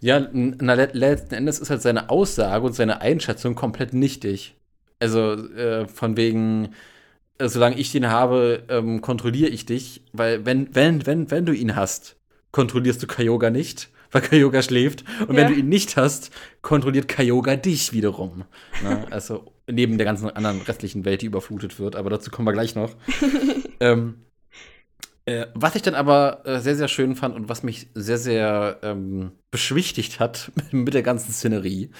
[0.00, 4.54] Ja, na, le- letzten Endes ist halt seine Aussage und seine Einschätzung komplett nichtig.
[5.00, 6.68] Also äh, von wegen,
[7.46, 11.76] solange ich den habe, ähm, kontrolliere ich dich, weil wenn, wenn, wenn, wenn du ihn
[11.76, 12.16] hast,
[12.50, 15.04] kontrollierst du Kyogre nicht, weil Kyogre schläft.
[15.28, 15.42] Und Ja.
[15.42, 16.30] wenn du ihn nicht hast,
[16.62, 18.44] kontrolliert Kyogre dich wiederum.
[18.82, 19.06] Ne?
[19.10, 22.74] Also neben der ganzen anderen restlichen Welt, die überflutet wird, aber dazu kommen wir gleich
[22.74, 22.96] noch.
[23.80, 24.14] ähm,
[25.28, 28.78] Äh, was ich dann aber äh, sehr, sehr schön fand und was mich sehr, sehr
[28.82, 31.90] ähm, beschwichtigt hat mit der ganzen Szenerie,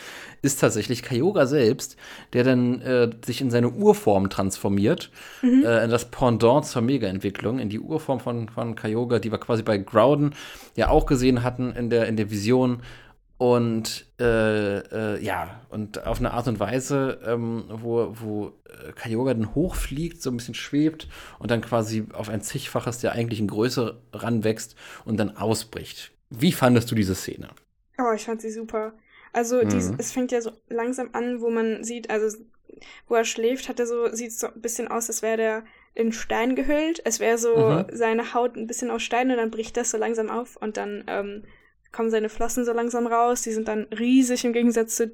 [0.40, 1.98] ist tatsächlich Kyogre selbst,
[2.32, 5.10] der dann äh, sich in seine Urform transformiert,
[5.42, 5.62] mhm.
[5.62, 9.62] äh, in das Pendant zur Mega-Entwicklung, in die Urform von, von Kyogre, die wir quasi
[9.62, 10.32] bei Groudon
[10.74, 12.80] ja auch gesehen hatten in der, in der Vision
[13.38, 19.34] und äh, äh, ja, und auf eine Art und Weise, ähm, wo, wo äh, Kyogre
[19.34, 23.96] dann hochfliegt, so ein bisschen schwebt und dann quasi auf ein zigfaches der eigentlichen Größe
[24.12, 24.74] ranwächst
[25.04, 26.10] und dann ausbricht.
[26.30, 27.48] Wie fandest du diese Szene?
[27.98, 28.92] Oh, ich fand sie super.
[29.32, 29.68] Also mhm.
[29.68, 32.36] dies, es fängt ja so langsam an, wo man sieht, also
[33.06, 36.12] wo er schläft, hat er so, sieht so ein bisschen aus, als wäre der in
[36.12, 37.00] Stein gehüllt.
[37.04, 37.86] Es wäre so mhm.
[37.92, 41.04] seine Haut ein bisschen aus Stein und dann bricht das so langsam auf und dann
[41.06, 41.44] ähm,
[41.92, 43.42] kommen seine Flossen so langsam raus.
[43.42, 45.10] Die sind dann riesig im Gegensatz zu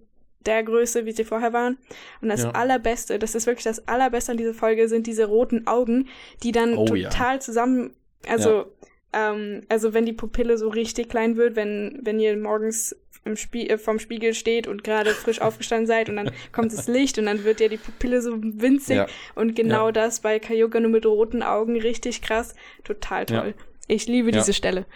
[0.47, 1.79] der Größe, wie sie vorher waren.
[2.21, 2.51] Und das ja.
[2.51, 6.09] Allerbeste, das ist wirklich das Allerbeste an dieser Folge, sind diese roten Augen,
[6.43, 7.41] die dann oh, total ja.
[7.41, 7.95] zusammen,
[8.29, 8.67] also,
[9.15, 9.33] ja.
[9.33, 13.71] ähm, also wenn die Pupille so richtig klein wird, wenn, wenn ihr morgens im Spie
[13.71, 17.27] äh, vom Spiegel steht und gerade frisch aufgestanden seid und dann kommt das Licht und
[17.27, 19.01] dann wird ja die Pupille so winzig
[19.35, 23.55] und genau das bei Kyogre nur mit roten Augen richtig krass, total toll.
[23.87, 24.87] Ich liebe diese Stelle.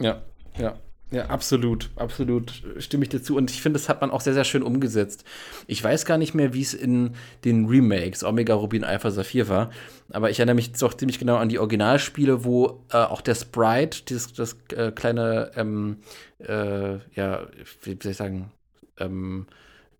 [0.00, 0.22] Ja,
[0.58, 0.78] ja.
[1.10, 3.36] Ja, absolut, absolut stimme ich dir zu.
[3.36, 5.24] Und ich finde, das hat man auch sehr, sehr schön umgesetzt.
[5.66, 9.70] Ich weiß gar nicht mehr, wie es in den Remakes Omega Rubin Alpha Saphir war,
[10.10, 14.04] aber ich erinnere mich doch ziemlich genau an die Originalspiele, wo äh, auch der Sprite,
[14.06, 15.96] dieses, das äh, kleine, ähm,
[16.40, 17.46] äh, ja,
[17.82, 18.52] wie soll ich sagen,
[18.98, 19.46] ähm,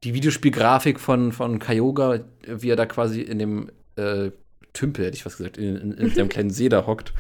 [0.05, 4.31] die Videospielgrafik von, von Kyogre, wie er da quasi in dem äh,
[4.75, 7.15] Tümpel, hätte ich was gesagt, in, in, in dem kleinen See da hockt.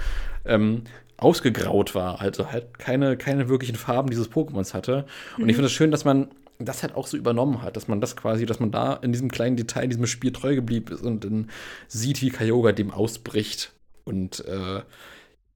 [0.44, 0.83] Ähm,
[1.18, 5.04] ausgegraut war, also halt keine, keine wirklichen Farben dieses Pokémons hatte.
[5.37, 5.48] Und mhm.
[5.50, 6.28] ich finde es das schön, dass man
[6.59, 9.31] das halt auch so übernommen hat, dass man das quasi, dass man da in diesem
[9.31, 11.50] kleinen Detail, in diesem Spiel treu geblieben ist und dann
[11.87, 13.72] sieht, wie Kyogre dem ausbricht
[14.04, 14.83] und äh,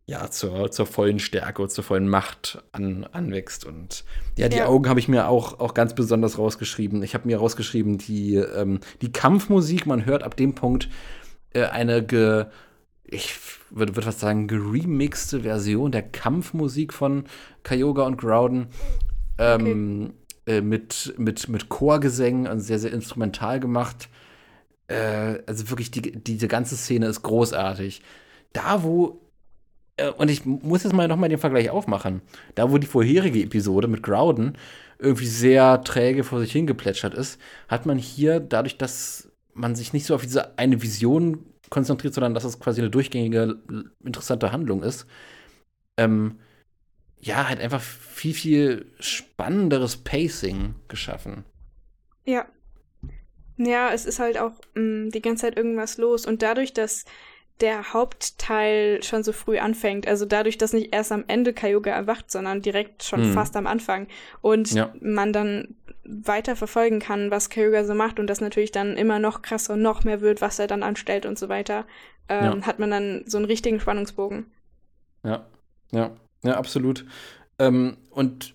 [0.07, 3.64] ja, zur, zur vollen Stärke und zur vollen Macht an, anwächst.
[3.64, 4.05] Und
[4.37, 4.66] ja, die ja.
[4.66, 7.03] Augen habe ich mir auch, auch ganz besonders rausgeschrieben.
[7.03, 10.88] Ich habe mir rausgeschrieben, die, ähm, die Kampfmusik, man hört ab dem Punkt
[11.55, 12.46] äh, eine ge
[13.05, 13.35] ich
[13.75, 17.25] würde würd was sagen, geremixte Version der Kampfmusik von
[17.63, 18.69] Kyogre und Groudon.
[19.39, 20.13] Ähm,
[20.45, 20.57] okay.
[20.59, 24.09] äh, mit, mit, mit Chorgesängen, also sehr, sehr instrumental gemacht.
[24.89, 28.03] Äh, also wirklich, die, diese ganze Szene ist großartig.
[28.53, 29.23] Da, wo
[29.97, 32.23] äh, und ich muss jetzt mal nochmal den Vergleich aufmachen.
[32.55, 34.55] Da, wo die vorherige Episode mit Groudon
[34.99, 40.07] irgendwie sehr träge vor sich hingeplätschert ist, hat man hier, dadurch, dass man sich nicht
[40.07, 43.63] so auf diese eine Vision konzentriert, sondern dass es quasi eine durchgängige,
[44.05, 45.07] interessante Handlung ist.
[45.97, 46.39] Ähm,
[47.19, 51.45] ja, halt einfach viel, viel spannenderes Pacing geschaffen.
[52.25, 52.47] Ja.
[53.57, 56.27] Ja, es ist halt auch mh, mm, die ganze Zeit irgendwas los.
[56.27, 57.05] Und dadurch, dass
[57.62, 60.07] der Hauptteil schon so früh anfängt.
[60.07, 63.33] Also dadurch, dass nicht erst am Ende Kyogre erwacht, sondern direkt schon hm.
[63.33, 64.09] fast am Anfang.
[64.40, 64.92] Und ja.
[65.01, 69.42] man dann weiter verfolgen kann, was Kyogre so macht und das natürlich dann immer noch
[69.42, 71.87] krasser und noch mehr wird, was er dann anstellt und so weiter,
[72.29, 72.66] ähm, ja.
[72.66, 74.46] hat man dann so einen richtigen Spannungsbogen.
[75.22, 75.46] Ja,
[75.92, 76.11] ja,
[76.42, 77.07] ja, absolut.
[77.61, 78.55] Ähm, und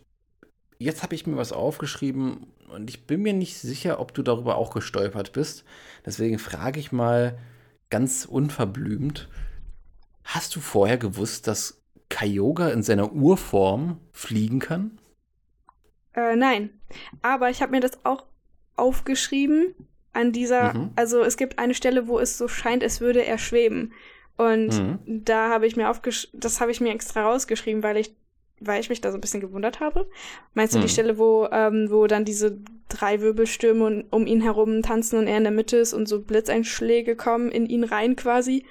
[0.77, 4.57] jetzt habe ich mir was aufgeschrieben und ich bin mir nicht sicher, ob du darüber
[4.57, 5.63] auch gestolpert bist.
[6.05, 7.37] Deswegen frage ich mal,
[7.89, 9.29] ganz unverblümt.
[10.23, 14.99] Hast du vorher gewusst, dass Kyogre in seiner Urform fliegen kann?
[16.13, 16.69] Äh, nein.
[17.21, 18.25] Aber ich habe mir das auch
[18.75, 19.75] aufgeschrieben
[20.13, 20.91] an dieser, mhm.
[20.95, 23.93] also es gibt eine Stelle, wo es so scheint, es würde er schweben.
[24.35, 24.99] Und mhm.
[25.05, 28.15] da habe ich mir aufgeschrieben, das habe ich mir extra rausgeschrieben, weil ich
[28.59, 30.09] weil ich mich da so ein bisschen gewundert habe.
[30.53, 30.85] Meinst du hm.
[30.85, 32.57] die Stelle, wo, ähm, wo dann diese
[32.89, 37.15] drei Wirbelstürme um ihn herum tanzen und er in der Mitte ist und so Blitzeinschläge
[37.15, 38.65] kommen in ihn rein quasi?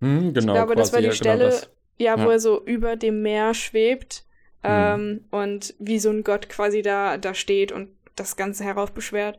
[0.00, 0.52] Hm, genau.
[0.52, 2.32] Ich glaube, quasi, das war die ja, genau Stelle, genau ja, wo ja.
[2.32, 4.24] er so über dem Meer schwebt
[4.62, 4.70] hm.
[4.70, 9.38] ähm, und wie so ein Gott quasi da, da steht und das Ganze heraufbeschwert.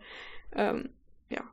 [0.55, 0.89] Ähm,
[1.29, 1.43] ja.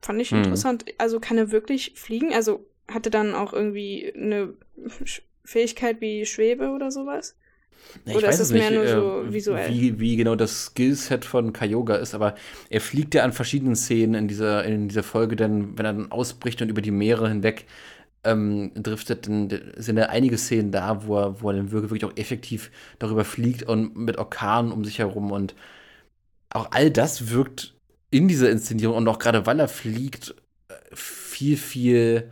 [0.00, 0.38] Fand ich hm.
[0.38, 0.84] interessant.
[0.98, 2.32] Also kann er wirklich fliegen?
[2.34, 4.54] Also hatte dann auch irgendwie eine
[5.44, 7.36] Fähigkeit wie Schwebe oder sowas?
[8.04, 9.70] Ich Oder ist es mehr nur so äh, visuell?
[9.70, 12.34] Wie, wie genau das Skillset von Kyogre ist, aber
[12.70, 16.10] er fliegt ja an verschiedenen Szenen in dieser, in dieser Folge, denn wenn er dann
[16.10, 17.66] ausbricht und über die Meere hinweg
[18.24, 22.16] ähm, driftet, dann sind ja einige Szenen da, wo er, wo er dann wirklich auch
[22.16, 25.54] effektiv darüber fliegt und mit Orkanen um sich herum und
[26.50, 27.74] auch all das wirkt
[28.10, 30.34] in dieser Inszenierung und auch gerade weil er fliegt,
[30.68, 32.30] äh, viel, viel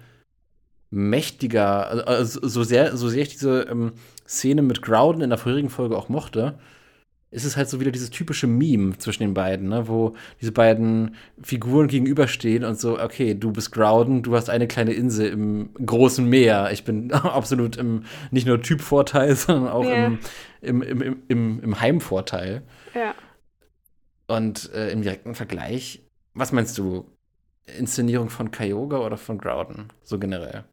[0.90, 3.92] mächtiger, also, also so sehr, so sehr ich diese ähm,
[4.30, 6.58] Szene mit Groudon in der vorherigen Folge auch mochte,
[7.32, 9.86] ist es halt so wieder dieses typische Meme zwischen den beiden, ne?
[9.86, 14.92] wo diese beiden Figuren gegenüberstehen und so, okay, du bist Grouden, du hast eine kleine
[14.92, 16.70] Insel im großen Meer.
[16.72, 20.06] Ich bin absolut im nicht nur Typvorteil, sondern auch ja.
[20.06, 20.18] im,
[20.60, 22.62] im, im, im, im Heimvorteil.
[22.94, 23.14] Ja.
[24.26, 26.02] Und äh, im direkten Vergleich,
[26.34, 27.06] was meinst du?
[27.78, 30.64] Inszenierung von Kyogre oder von Grouden, so generell?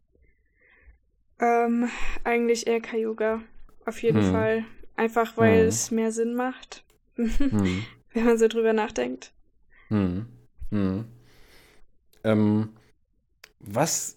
[1.40, 1.88] Ähm,
[2.24, 3.40] eigentlich eher Kyogre,
[3.84, 4.32] auf jeden hm.
[4.32, 4.64] Fall.
[4.96, 5.68] Einfach weil hm.
[5.68, 7.84] es mehr Sinn macht, hm.
[8.12, 9.32] wenn man so drüber nachdenkt.
[9.88, 10.26] Hm.
[10.70, 11.04] Hm.
[12.24, 12.70] Ähm,
[13.60, 14.16] was,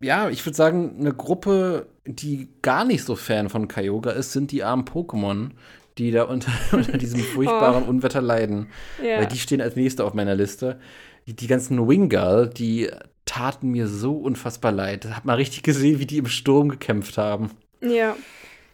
[0.00, 4.50] ja, ich würde sagen, eine Gruppe, die gar nicht so Fan von Kyogre ist, sind
[4.50, 5.50] die armen Pokémon,
[5.98, 7.90] die da unter, unter diesem furchtbaren oh.
[7.90, 8.68] Unwetter leiden.
[9.02, 9.18] Ja.
[9.18, 10.80] Weil die stehen als nächste auf meiner Liste.
[11.26, 12.90] Die, die ganzen Wingull, die
[13.34, 15.06] taten mir so unfassbar leid.
[15.06, 17.50] Hat man richtig gesehen, wie die im Sturm gekämpft haben.
[17.80, 18.16] Ja.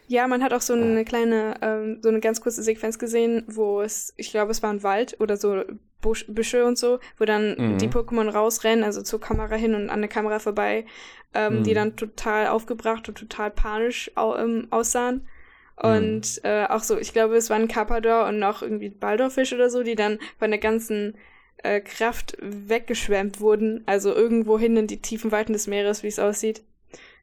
[0.06, 3.80] Ja, man hat auch so eine kleine, ähm, so eine ganz kurze Sequenz gesehen, wo
[3.80, 5.62] es, ich glaube, es war ein Wald oder so
[6.00, 7.78] Busch, Büsche und so, wo dann mhm.
[7.78, 10.84] die Pokémon rausrennen, also zur Kamera hin und an der Kamera vorbei,
[11.32, 11.62] ähm, mhm.
[11.62, 15.28] die dann total aufgebracht und total panisch au ähm, aussahen.
[15.76, 16.50] Und mhm.
[16.50, 19.94] äh, auch so, ich glaube, es waren Carpador und noch irgendwie Baldorfisch oder so, die
[19.94, 21.14] dann von der ganzen
[21.62, 23.82] äh, Kraft weggeschwemmt wurden.
[23.86, 26.62] Also irgendwo hin in die tiefen Weiten des Meeres, wie es aussieht.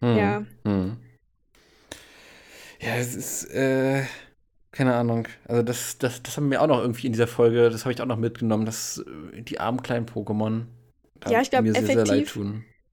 [0.01, 0.15] Mhm.
[0.17, 0.45] Ja.
[0.63, 0.97] Mhm.
[2.79, 4.03] Ja, es ist, äh,
[4.71, 5.27] keine Ahnung.
[5.45, 8.01] Also das, das, das haben wir auch noch irgendwie in dieser Folge, das habe ich
[8.01, 10.65] auch noch mitgenommen, dass äh, die armen kleinen Pokémon
[11.27, 12.39] ja, ich glaube, effektiv,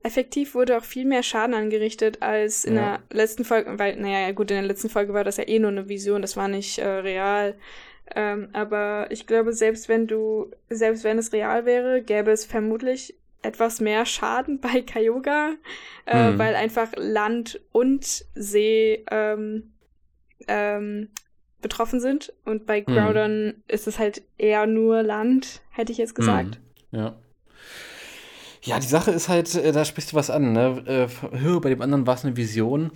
[0.03, 2.99] effektiv wurde auch viel mehr Schaden angerichtet als in ja.
[3.11, 5.71] der letzten Folge, weil, naja, gut, in der letzten Folge war das ja eh nur
[5.71, 7.55] eine Vision, das war nicht äh, real.
[8.15, 13.15] Ähm, aber ich glaube, selbst wenn du, selbst wenn es real wäre, gäbe es vermutlich
[13.43, 15.57] etwas mehr Schaden bei Kyogre,
[16.07, 16.39] äh, hm.
[16.39, 19.75] weil einfach Land und See ähm,
[20.49, 21.09] ähm,
[21.61, 22.33] betroffen sind.
[22.45, 22.95] Und bei hm.
[22.95, 23.63] Groudon hm.
[23.69, 26.61] ist es halt eher nur Land, hätte ich jetzt gesagt.
[26.91, 27.01] Hm.
[27.01, 27.17] Ja.
[28.63, 30.53] Ja, die Sache ist halt, äh, da sprichst du was an.
[30.53, 31.09] Ne?
[31.33, 32.93] Äh, bei dem anderen war es eine Vision.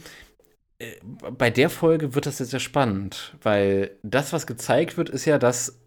[0.79, 0.97] Äh,
[1.37, 5.39] bei der Folge wird das jetzt sehr spannend, weil das, was gezeigt wird, ist ja
[5.39, 5.81] das,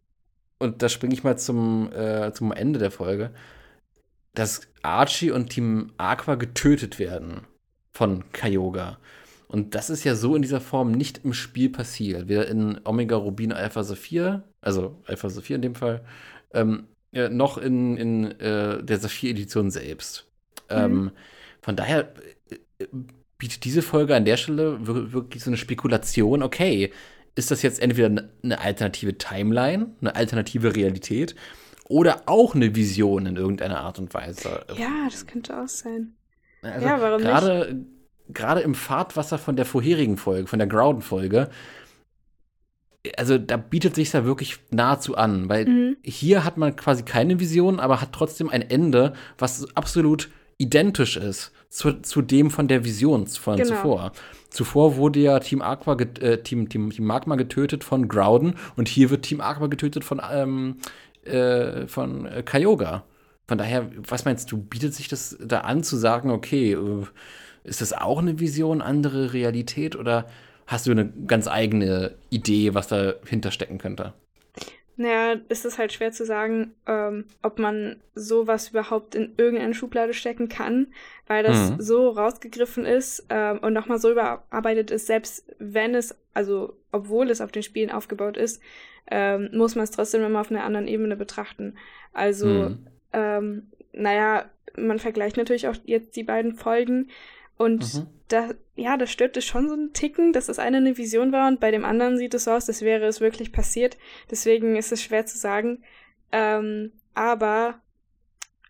[0.59, 3.31] und da springe ich mal zum, äh, zum Ende der Folge,
[4.33, 7.41] dass Archie und Team Aqua getötet werden
[7.91, 8.97] von Kyogre.
[9.47, 12.29] Und das ist ja so in dieser Form nicht im Spiel passiert.
[12.29, 16.05] Weder in Omega Rubin Alpha Saphir, also Alpha Saphir in dem Fall,
[16.53, 20.31] ähm, ja, noch in, in äh, der Saphir-Edition selbst.
[20.69, 20.77] Mhm.
[20.77, 21.11] Ähm,
[21.61, 22.13] von daher
[22.79, 22.85] äh,
[23.41, 26.93] bietet diese Folge an der Stelle wirklich so eine Spekulation, okay,
[27.33, 31.33] ist das jetzt entweder eine alternative Timeline, eine alternative Realität
[31.89, 34.63] oder auch eine Vision in irgendeiner Art und Weise?
[34.77, 36.13] Ja, das könnte auch sein.
[36.61, 38.35] Also ja, warum grade, nicht?
[38.35, 41.49] gerade im Fahrtwasser von der vorherigen Folge, von der Ground-Folge,
[43.17, 45.97] also da bietet sich da wirklich nahezu an, weil mhm.
[46.03, 50.29] hier hat man quasi keine Vision, aber hat trotzdem ein Ende, was absolut
[50.61, 53.69] identisch ist zu, zu dem von der Vision von genau.
[53.69, 54.11] zuvor.
[54.49, 59.09] Zuvor wurde ja Team Aqua, äh, Team, Team, Team Magma getötet von Grouden und hier
[59.09, 60.77] wird Team Aqua getötet von, ähm,
[61.23, 63.03] äh, von äh, Kyogre.
[63.47, 67.05] Von daher, was meinst du, bietet sich das da an zu sagen, okay, äh,
[67.63, 70.27] ist das auch eine Vision, andere Realität oder
[70.67, 74.13] hast du eine ganz eigene Idee, was dahinter stecken könnte?
[74.97, 80.13] Naja, ist es halt schwer zu sagen, ähm, ob man sowas überhaupt in irgendeine Schublade
[80.13, 80.87] stecken kann,
[81.27, 81.81] weil das mhm.
[81.81, 87.41] so rausgegriffen ist ähm, und nochmal so überarbeitet ist, selbst wenn es, also obwohl es
[87.41, 88.61] auf den Spielen aufgebaut ist,
[89.09, 91.75] ähm, muss man es trotzdem immer auf einer anderen Ebene betrachten.
[92.13, 92.87] Also, mhm.
[93.13, 97.09] ähm, naja, man vergleicht natürlich auch jetzt die beiden Folgen.
[97.61, 98.07] Und mhm.
[98.27, 101.47] da, ja, das stört es schon so einen Ticken, dass das eine eine Vision war
[101.47, 103.97] und bei dem anderen sieht es so aus, als wäre es wirklich passiert.
[104.31, 105.83] Deswegen ist es schwer zu sagen.
[106.31, 107.79] Ähm, aber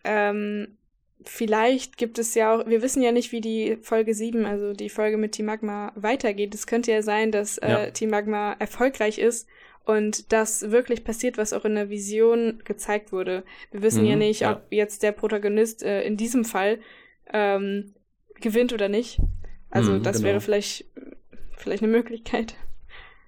[0.04, 0.76] ähm,
[1.24, 4.90] vielleicht gibt es ja auch, wir wissen ja nicht, wie die Folge 7, also die
[4.90, 6.54] Folge mit Team Magma weitergeht.
[6.54, 7.90] Es könnte ja sein, dass äh, ja.
[7.92, 9.48] Team Magma erfolgreich ist
[9.86, 13.42] und das wirklich passiert, was auch in der Vision gezeigt wurde.
[13.70, 14.52] Wir wissen mhm, ja nicht, ja.
[14.52, 16.78] ob jetzt der Protagonist äh, in diesem Fall
[17.32, 17.94] ähm,
[18.42, 19.20] gewinnt oder nicht.
[19.70, 20.28] Also mhm, das genau.
[20.28, 20.84] wäre vielleicht,
[21.56, 22.54] vielleicht eine Möglichkeit.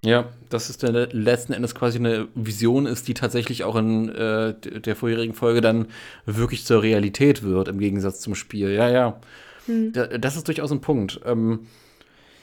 [0.05, 4.55] Ja, dass es dann letzten Endes quasi eine Vision ist, die tatsächlich auch in äh,
[4.55, 5.87] der vorherigen Folge dann
[6.27, 8.70] wirklich zur Realität wird, im Gegensatz zum Spiel.
[8.70, 9.20] Ja, ja.
[9.64, 9.94] Hm.
[10.20, 11.20] das ist durchaus ein Punkt.
[11.24, 11.61] Ähm,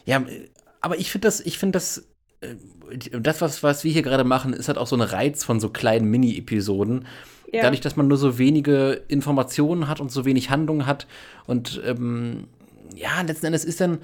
[0.05, 0.23] ja,
[0.81, 2.09] aber ich finde das, ich finde das,
[2.41, 2.55] äh,
[3.19, 5.69] das, was, was wir hier gerade machen, ist halt auch so ein Reiz von so
[5.69, 7.05] kleinen Mini-Episoden.
[7.53, 7.61] Ja.
[7.61, 11.05] Dadurch, dass man nur so wenige Informationen hat und so wenig Handlung hat
[11.45, 12.47] und ähm,
[12.95, 13.99] ja, letzten Endes ist dann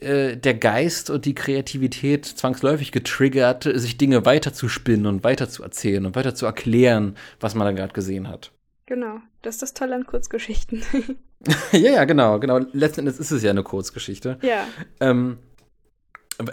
[0.00, 6.34] äh, der Geist und die Kreativität zwangsläufig getriggert, sich Dinge weiterzuspinnen und weiterzuerzählen und weiter
[6.34, 8.52] zu erklären, was man da gerade gesehen hat.
[8.86, 10.82] Genau, das ist das Tolle an Kurzgeschichten.
[11.72, 12.58] ja, ja, genau, genau.
[12.72, 14.38] Letzten Endes ist es ja eine Kurzgeschichte.
[14.42, 14.66] Ja.
[15.00, 15.38] Ähm,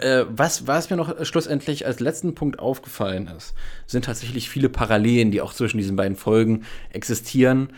[0.00, 3.54] äh, was, was mir noch schlussendlich als letzten Punkt aufgefallen ist,
[3.86, 7.72] sind tatsächlich viele Parallelen, die auch zwischen diesen beiden Folgen existieren,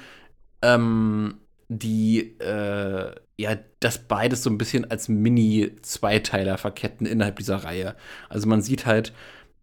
[0.63, 7.95] ähm, die äh, ja das beides so ein bisschen als Mini-Zweiteiler verketten innerhalb dieser Reihe.
[8.29, 9.13] Also man sieht halt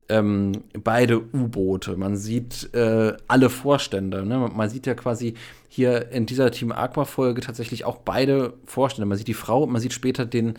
[0.07, 4.25] ähm, beide U-Boote, man sieht äh, alle Vorstände.
[4.25, 4.49] Ne?
[4.53, 5.33] Man sieht ja quasi
[5.67, 9.07] hier in dieser Team Aqua-Folge tatsächlich auch beide Vorstände.
[9.07, 10.53] Man sieht die Frau man sieht später den,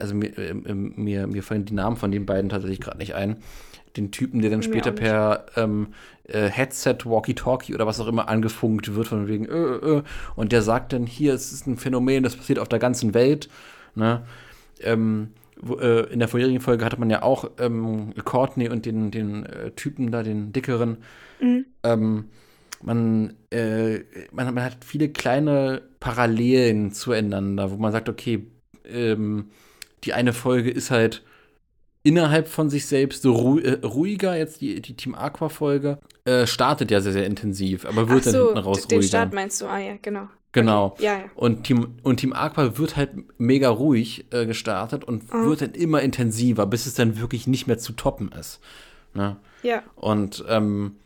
[0.00, 3.36] also mir, äh, mir, mir fallen die Namen von den beiden tatsächlich gerade nicht ein.
[3.96, 5.88] Den Typen, der dann später per ähm,
[6.24, 10.02] äh, Headset, Walkie-Talkie oder was auch immer angefunkt wird, von wegen, äh, äh, äh,
[10.34, 13.48] und der sagt dann, hier, es ist ein Phänomen, das passiert auf der ganzen Welt.
[13.94, 14.22] Ne?
[14.80, 15.28] Ähm,
[15.58, 19.46] wo, äh, in der vorherigen Folge hatte man ja auch ähm, Courtney und den, den
[19.46, 20.98] äh, Typen da, den dickeren.
[21.40, 21.66] Mhm.
[21.82, 22.24] Ähm,
[22.82, 24.00] man, äh,
[24.32, 28.46] man, man, hat viele kleine Parallelen zueinander, wo man sagt, okay,
[28.84, 29.50] ähm,
[30.04, 31.24] die eine Folge ist halt
[32.06, 36.90] innerhalb von sich selbst so ru äh, ruhiger, jetzt die, die Team Aqua-Folge, äh, startet
[36.90, 39.08] ja sehr, sehr intensiv, aber wird Ach dann hinten raus den ruhiger.
[39.08, 40.28] Start meinst du, ah ja, genau.
[40.52, 40.86] Genau.
[40.86, 41.04] Okay.
[41.04, 41.24] Ja, ja.
[41.34, 45.46] Und, Team, und Team Aqua wird halt mega ruhig äh, gestartet und Mhm.
[45.46, 48.60] wird dann immer intensiver, bis es dann wirklich nicht mehr zu toppen ist.
[49.12, 49.36] Ne?
[49.62, 50.96] Ja, Und ähm,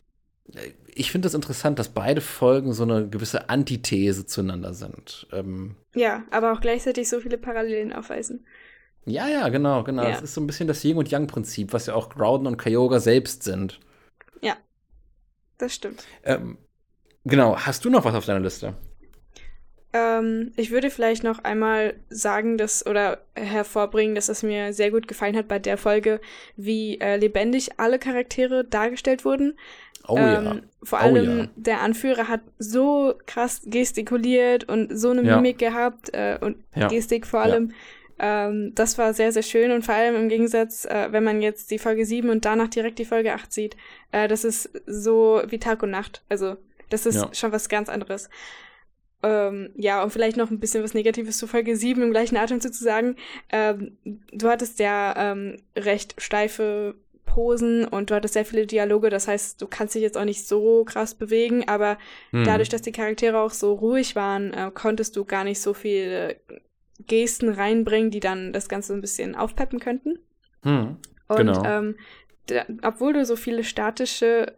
[0.93, 5.27] ich finde es das interessant, dass beide Folgen so eine gewisse Antithese zueinander sind.
[5.31, 8.45] Ähm, ja, aber auch gleichzeitig so viele Parallelen aufweisen.
[9.05, 10.03] Ja, ja, genau, genau.
[10.03, 10.11] Ja.
[10.11, 12.99] Das ist so ein bisschen das Yin- und Yang-Prinzip, was ja auch Groudon und Kyogre
[12.99, 13.79] selbst sind.
[15.57, 16.03] Das stimmt.
[16.23, 16.57] Ähm,
[17.23, 18.73] genau, hast du noch was auf deiner Liste?
[19.93, 25.07] Ähm, ich würde vielleicht noch einmal sagen, dass oder hervorbringen, dass es mir sehr gut
[25.07, 26.19] gefallen hat bei der Folge,
[26.55, 29.55] wie äh, lebendig alle Charaktere dargestellt wurden.
[30.07, 30.55] Oh ähm, ja.
[30.81, 31.47] Vor Oh allem ja.
[31.57, 35.35] der Anführer hat so krass gestikuliert und so eine Ja.
[35.35, 36.87] Mimik gehabt äh, und Ja.
[36.87, 37.51] Gestik vor Ja.
[37.51, 37.73] allem.
[38.23, 41.71] Ähm, das war sehr, sehr schön und vor allem im Gegensatz, äh, wenn man jetzt
[41.71, 43.75] die Folge 7 und danach direkt die Folge 8 sieht,
[44.11, 46.21] äh, das ist so wie Tag und Nacht.
[46.29, 46.57] Also,
[46.91, 47.29] das ist Ja.
[47.33, 48.29] schon was ganz anderes.
[49.23, 52.73] Ähm, ja, und vielleicht noch ein bisschen was Negatives zu Folge 7 im gleichen Atemzug
[52.73, 53.15] zu sagen.
[53.51, 53.97] Ähm,
[54.31, 59.61] du hattest ja ähm, recht steife Posen und du hattest sehr viele Dialoge, das heißt,
[59.61, 61.97] du kannst dich jetzt auch nicht so krass bewegen, aber
[62.31, 62.43] Hm.
[62.45, 66.35] dadurch, dass die Charaktere auch so ruhig waren, äh, konntest du gar nicht so viele
[67.07, 70.19] Gesten reinbringen, die dann das Ganze ein bisschen aufpeppen könnten.
[70.63, 70.97] Hm.
[71.27, 71.63] Und Genau.
[71.65, 71.95] ähm,
[72.47, 74.57] da, obwohl du so viele statische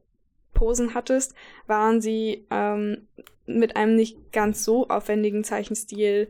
[0.53, 1.35] Posen hattest,
[1.67, 3.07] waren sie ähm,
[3.45, 6.29] mit einem nicht ganz so aufwendigen Zeichenstil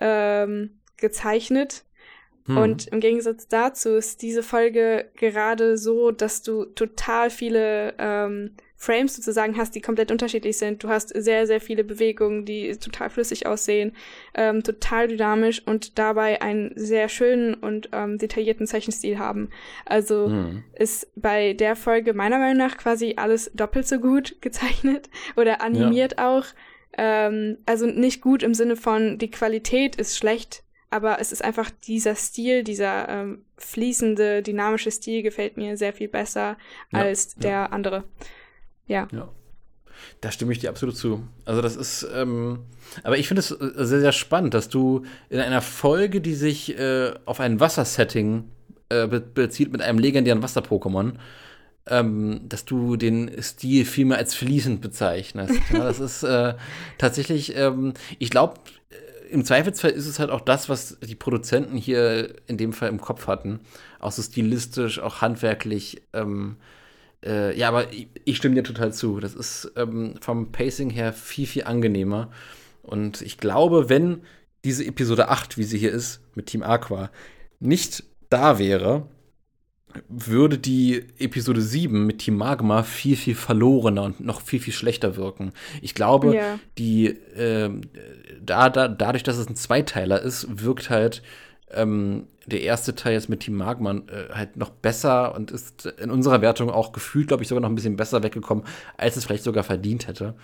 [0.00, 1.84] ähm, gezeichnet.
[2.46, 2.56] Hm.
[2.56, 9.16] Und im Gegensatz dazu ist diese Folge gerade so, dass du total viele ähm, Frames
[9.16, 10.84] sozusagen hast, die komplett unterschiedlich sind.
[10.84, 13.94] Du hast sehr, sehr viele Bewegungen, die total flüssig aussehen,
[14.34, 19.50] ähm, total dynamisch und dabei einen sehr schönen und ähm, detaillierten Zeichenstil haben.
[19.84, 20.62] Also Hm.
[20.74, 26.18] ist bei der Folge meiner Meinung nach quasi alles doppelt so gut gezeichnet oder animiert
[26.18, 26.44] auch.
[26.96, 31.70] Ähm, also nicht gut im Sinne von, die Qualität ist schlecht, aber es ist einfach
[31.70, 36.56] dieser Stil, dieser ähm, fließende, dynamische Stil gefällt mir sehr viel besser
[36.90, 37.40] Ja, als ja.
[37.42, 38.04] der andere.
[38.88, 39.06] Ja.
[39.12, 39.28] Ja.
[40.20, 41.22] Da stimme ich dir absolut zu.
[41.44, 42.60] Also das ist, ähm,
[43.02, 46.78] aber ich finde es äh, sehr, sehr spannend, dass du in einer Folge, die sich
[46.78, 48.44] äh, auf ein Wassersetting
[48.88, 51.14] äh, be bezieht mit einem legendären Wasser-Pokémon,
[51.86, 55.60] ähm, dass du den Stil vielmehr als fließend bezeichnest.
[55.72, 56.54] ja, das ist äh,
[56.96, 58.54] tatsächlich, ähm, ich glaube,
[59.30, 63.00] im Zweifelsfall ist es halt auch das, was die Produzenten hier in dem Fall im
[63.00, 63.60] Kopf hatten.
[64.00, 66.02] Auch so stilistisch, auch handwerklich.
[66.14, 66.56] Ähm,
[67.24, 69.20] äh, ja, aber ich, ich stimme dir total zu.
[69.20, 72.30] Das ist ähm, vom Pacing her viel, viel angenehmer.
[72.82, 74.22] Und ich glaube, wenn
[74.64, 77.10] diese Episode 8, wie sie hier ist, mit Team Aqua,
[77.60, 79.06] nicht da wäre,
[80.08, 85.16] würde die Episode 7 mit Team Magma viel, viel verlorener und noch viel, viel schlechter
[85.16, 85.52] wirken.
[85.80, 86.58] Ich glaube, Ja.
[86.76, 87.80] die, ähm,
[88.40, 91.22] da, da, dadurch, dass es ein Zweiteiler ist, wirkt halt
[91.72, 96.10] ähm, der erste Teil jetzt mit Team Magma äh, halt noch besser und ist in
[96.10, 98.64] unserer Wertung auch gefühlt, glaube ich, sogar noch ein bisschen besser weggekommen,
[98.96, 100.34] als es vielleicht sogar verdient hätte.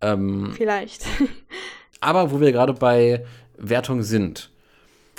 [0.00, 1.06] Ähm, Vielleicht.
[2.00, 3.24] aber wo wir gerade bei
[3.56, 4.50] Wertung sind,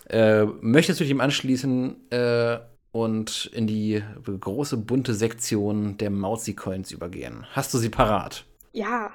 [0.09, 2.59] äh, möchtest du dich ihm anschließen äh,
[2.91, 7.45] und in die große bunte Sektion der Mausi-Coins übergehen?
[7.53, 8.45] Hast du sie parat?
[8.75, 9.11] ja,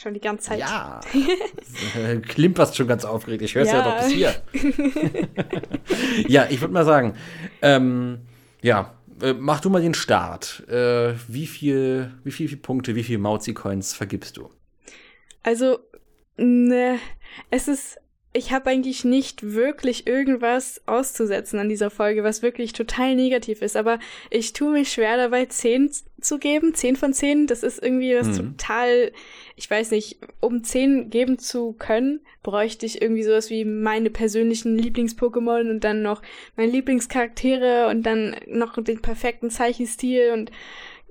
[0.00, 0.60] Schon die ganze Zeit.
[0.60, 1.00] Ja.
[2.22, 3.42] Klimperst schon ganz aufgeregt.
[3.42, 3.80] Ich höre es ja.
[3.80, 4.34] ja doch bis hier.
[6.26, 7.16] ja, ich würde mal sagen,
[7.60, 8.20] ähm,
[8.62, 10.66] ja, äh, mach du mal den Start.
[10.70, 14.48] Äh, wie viel, wie viel, wie viele Punkte, wie viele Mauzi-Coins vergibst du?
[15.42, 15.80] Also,
[16.38, 16.98] ne,
[17.50, 17.98] es ist
[18.32, 23.76] ich habe eigentlich nicht wirklich irgendwas auszusetzen an dieser Folge, was wirklich total negativ ist.
[23.76, 23.98] Aber
[24.30, 26.72] ich tue mich schwer dabei, 10 zu geben.
[26.72, 28.56] 10 von 10, das ist irgendwie was mhm.
[28.56, 29.10] total,
[29.56, 34.78] ich weiß nicht, um 10 geben zu können, bräuchte ich irgendwie sowas wie meine persönlichen
[34.78, 36.22] Lieblings-Pokémon und dann noch
[36.56, 40.52] meine Lieblingscharaktere und dann noch den perfekten Zeichenstil und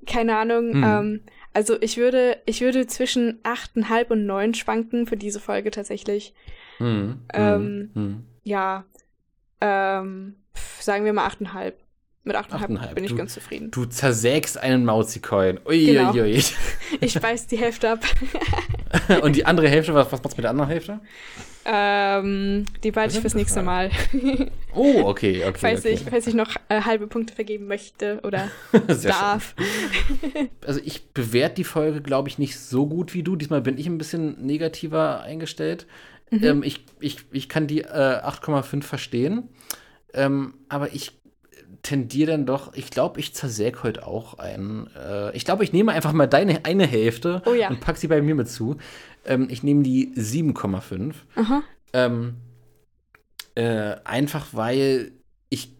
[0.05, 0.78] keine Ahnung.
[0.78, 0.84] Mhm.
[0.84, 1.22] Ähm,
[1.53, 6.34] also ich würde, ich würde zwischen 8,5 und 9 schwanken für diese Folge tatsächlich.
[6.80, 8.23] Hm, ähm, hm.
[8.43, 8.86] Ja,
[9.61, 10.36] ähm,
[10.80, 11.73] sagen wir mal 8,5.
[12.23, 13.71] Mit 8,5 bin ich du, ganz zufrieden.
[13.71, 15.59] Du zersägst einen Mauzi-Coin.
[15.65, 15.93] Uiuiui.
[15.93, 16.13] Genau.
[16.13, 16.43] Ui,
[17.01, 18.03] ich beiß die Hälfte ab.
[19.23, 20.99] Und die andere Hälfte, was, was macht's mit der anderen Hälfte?
[21.65, 23.91] Ähm, die behalte ich fürs nächste Mal.
[24.73, 25.57] oh, okay, okay.
[25.59, 25.93] falls, okay.
[25.93, 28.49] Ich, falls ich noch äh, halbe Punkte vergeben möchte oder
[29.03, 29.55] darf.
[30.65, 33.36] also ich bewerte die Folge, glaube ich, nicht so gut wie du.
[33.36, 35.86] Diesmal bin ich ein bisschen negativer eingestellt.
[36.32, 36.43] Mhm.
[36.43, 39.49] Ähm, ich, ich, ich kann die äh, 8,5 verstehen.
[40.13, 41.19] Ähm, aber ich
[41.82, 44.89] tendiere dann doch, ich glaube, ich zersäge heute auch einen.
[44.95, 47.69] Äh, ich glaube, ich nehme einfach mal deine eine Hälfte oh, ja.
[47.69, 48.77] und pack sie bei mir mit zu.
[49.25, 51.13] Ähm, ich nehme die 7,5.
[51.93, 52.36] Ähm,
[53.55, 55.11] äh, einfach weil
[55.49, 55.73] ich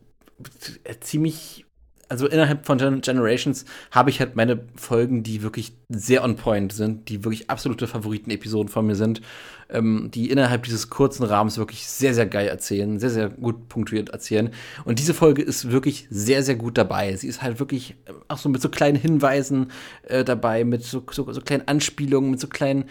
[1.02, 1.66] ziemlich
[2.10, 6.74] also innerhalb von Gen Generations habe ich halt meine Folgen, die wirklich sehr on point
[6.74, 9.22] sind, die wirklich absolute Favoriten-Episoden von mir sind,
[9.70, 14.10] ähm, die innerhalb dieses kurzen Rahmens wirklich sehr, sehr geil erzählen, sehr, sehr gut punktuiert
[14.10, 14.50] erzählen.
[14.86, 17.16] Und diese Folge ist wirklich sehr, sehr gut dabei.
[17.16, 19.72] Sie ist halt wirklich äh, auch so mit so kleinen Hinweisen
[20.08, 22.86] äh, dabei, mit so, so, so kleinen Anspielungen, mit so kleinen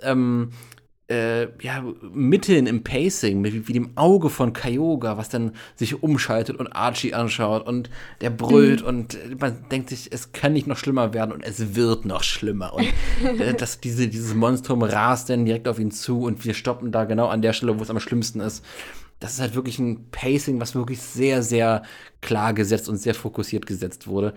[0.00, 0.50] ähm,
[1.12, 6.56] äh, ja, Mitteln im Pacing, wie, wie, dem Auge von Kyogre, was dann sich umschaltet
[6.56, 7.90] und Archie anschaut und
[8.22, 8.88] der brüllt mhm.
[8.88, 12.72] und man denkt sich, es kann nicht noch schlimmer werden und es wird noch schlimmer.
[12.72, 12.86] Und
[13.40, 17.04] äh, das, diese, dieses Monstrum rast dann direkt auf ihn zu und wir stoppen da
[17.04, 18.64] genau an der Stelle, wo es am schlimmsten ist.
[19.20, 21.82] Das ist halt wirklich ein Pacing, was wirklich sehr, sehr
[22.22, 24.32] klar gesetzt und sehr fokussiert gesetzt wurde.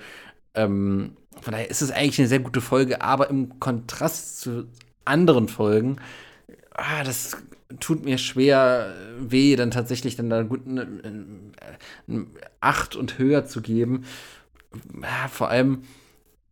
[0.53, 4.65] Ähm, von daher ist es eigentlich eine sehr gute Folge, aber im Kontrast zu
[5.05, 5.97] anderen Folgen
[6.75, 7.37] ah, das
[7.79, 10.87] tut mir schwer weh, dann tatsächlich dann da gut eine,
[12.07, 12.27] eine
[12.59, 14.05] 8 und höher zu geben.
[15.01, 15.83] Ja, vor allem,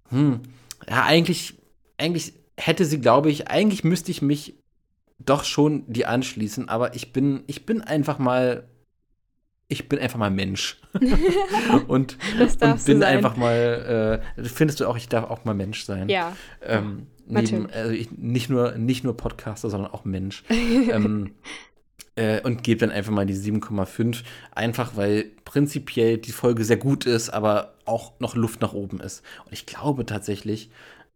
[0.10, 0.42] hm,
[0.90, 1.56] ja, eigentlich,
[1.98, 4.56] eigentlich hätte sie, glaube ich, eigentlich müsste ich mich
[5.20, 8.68] doch schon die anschließen, aber ich bin, ich bin einfach mal,
[9.68, 10.82] ich bin einfach mal Mensch.
[11.88, 16.10] und, und bin einfach mal, äh, findest du auch, ich darf auch mal Mensch sein.
[16.10, 16.36] Ja.
[16.62, 20.44] Ähm, neben, also ich, nicht, nur, nicht nur Podcaster, sondern auch Mensch.
[20.50, 21.32] ähm,
[22.16, 24.24] äh, und gebe dann einfach mal die 7,5.
[24.52, 29.24] Einfach weil prinzipiell die Folge sehr gut ist, aber auch noch Luft nach oben ist.
[29.46, 30.70] Und ich glaube tatsächlich,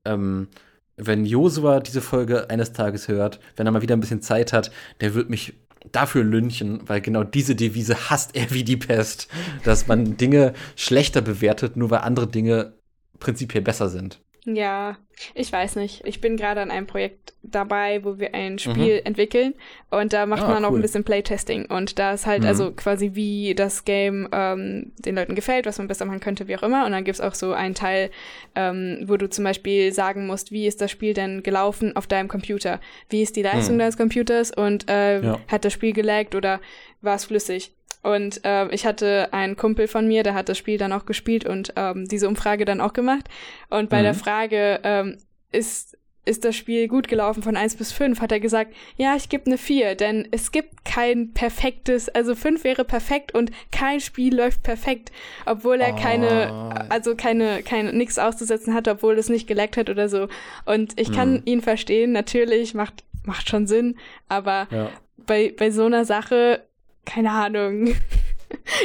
[0.05, 0.47] ähm,
[0.95, 4.71] wenn Josua diese Folge eines Tages hört, wenn er mal wieder ein bisschen Zeit hat,
[4.99, 5.53] der wird mich
[5.91, 9.27] dafür lünchen, weil genau diese Devise hasst er wie die Pest,
[9.63, 12.73] dass man Dinge schlechter bewertet, nur weil andere Dinge
[13.19, 14.19] prinzipiell besser sind.
[14.49, 14.97] Ja,
[15.33, 16.03] ich weiß nicht.
[16.05, 19.05] Ich bin gerade an einem Projekt dabei, wo wir ein Spiel mhm.
[19.05, 19.55] entwickeln
[19.89, 20.69] und da macht ah, man cool.
[20.69, 22.47] auch ein bisschen Playtesting und da ist halt mhm.
[22.47, 26.55] also quasi wie das Game ähm, den Leuten gefällt, was man besser machen könnte, wie
[26.55, 26.85] auch immer.
[26.85, 28.09] Und dann gibt es auch so einen Teil,
[28.55, 32.29] ähm, wo du zum Beispiel sagen musst, wie ist das Spiel denn gelaufen auf deinem
[32.29, 32.79] Computer?
[33.09, 33.79] Wie ist die Leistung mhm.
[33.79, 35.39] deines Computers und äh, ja.
[35.49, 36.61] hat das Spiel gelaggt oder
[37.01, 37.73] war es flüssig?
[38.07, 41.45] Und äh, ich hatte einen Kumpel von mir, der hat das Spiel dann auch gespielt
[41.45, 43.25] und ähm, diese Umfrage dann auch gemacht.
[43.69, 44.03] Und bei mhm.
[44.03, 45.17] der Frage, ähm,
[45.51, 49.29] ist, ist das Spiel gut gelaufen von 1 bis 5, hat er gesagt, ja, ich
[49.29, 54.35] gebe eine 4, denn es gibt kein perfektes, also 5 wäre perfekt und kein Spiel
[54.35, 55.11] läuft perfekt,
[55.45, 55.99] obwohl er oh.
[55.99, 60.27] keine, also keine, keine, nichts auszusetzen hat, obwohl es nicht geleckt hat oder so.
[60.65, 61.41] Und ich kann mhm.
[61.45, 63.97] ihn verstehen, natürlich, macht, macht schon Sinn,
[64.27, 64.89] aber ja.
[65.17, 66.61] bei, bei so einer Sache
[67.07, 67.87] keine Ahnung.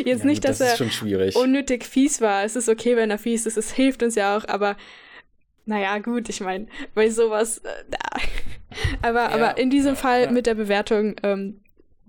[0.04, 2.44] Jetzt ja, nicht, dass das er unnötig fies war.
[2.44, 3.56] Es ist okay, wenn er fies ist.
[3.56, 4.76] Es hilft uns ja auch, aber
[5.66, 7.58] naja, gut, ich meine, bei sowas.
[7.58, 7.70] Äh,
[9.02, 11.60] aber, ja, aber in diesem ja, Fall mit der Bewertung ähm,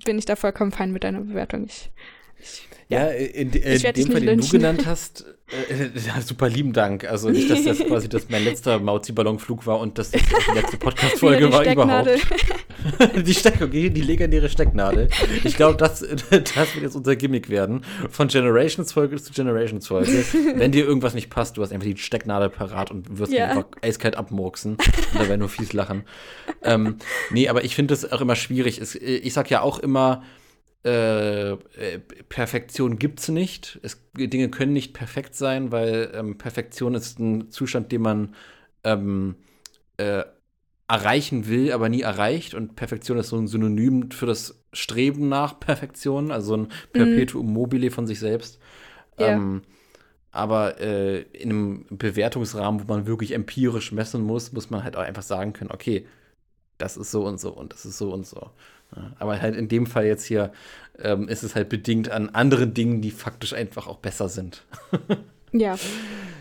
[0.05, 1.65] bin ich da vollkommen fein mit deiner Bewertung.
[1.65, 1.91] Ich,
[2.39, 5.25] ich ja, in, in, in dem Fall, den du genannt hast,
[5.69, 7.05] äh, ja, super lieben Dank.
[7.05, 10.77] Also nicht, dass das quasi das mein letzter Mauzi-Ballonflug war und dass das die letzte
[10.77, 12.09] Podcast-Folge war überhaupt.
[13.25, 15.09] die Steck, okay, die legendäre Stecknadel.
[15.43, 17.83] Ich glaube, das, das wird jetzt unser Gimmick werden.
[18.09, 20.25] Von Generations-Folge zu Generations-Folge.
[20.55, 23.49] Wenn dir irgendwas nicht passt, du hast einfach die Stecknadel parat und wirst ja.
[23.49, 24.73] einfach eiskalt abmurksen.
[24.73, 26.03] Und da werden nur fies lachen.
[26.63, 26.97] ähm,
[27.31, 28.81] nee, aber ich finde das auch immer schwierig.
[28.81, 30.23] Ich sag ja auch immer,
[30.83, 31.57] äh,
[32.29, 33.79] Perfektion gibt es nicht.
[34.15, 38.35] Dinge können nicht perfekt sein, weil ähm, Perfektion ist ein Zustand, den man
[38.83, 39.35] ähm,
[39.97, 40.23] äh,
[40.87, 42.53] erreichen will, aber nie erreicht.
[42.53, 47.47] Und Perfektion ist so ein Synonym für das Streben nach Perfektion, also so ein Perpetuum
[47.47, 47.53] mhm.
[47.53, 48.59] mobile von sich selbst.
[49.17, 49.27] Ja.
[49.27, 49.61] Ähm,
[50.31, 55.03] aber äh, in einem Bewertungsrahmen, wo man wirklich empirisch messen muss, muss man halt auch
[55.03, 56.07] einfach sagen können, okay,
[56.79, 58.49] das ist so und so und das ist so und so.
[59.19, 60.51] Aber halt in dem Fall jetzt hier
[60.99, 64.63] ähm, ist es halt bedingt an anderen Dingen, die faktisch einfach auch besser sind.
[65.51, 65.77] ja.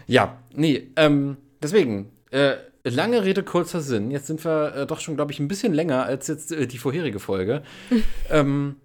[0.07, 4.11] Ja, nee, ähm, deswegen, äh, lange Rede, kurzer Sinn.
[4.11, 6.79] Jetzt sind wir äh, doch schon, glaube ich, ein bisschen länger als jetzt äh, die
[6.79, 7.63] vorherige Folge.
[8.31, 8.77] ähm,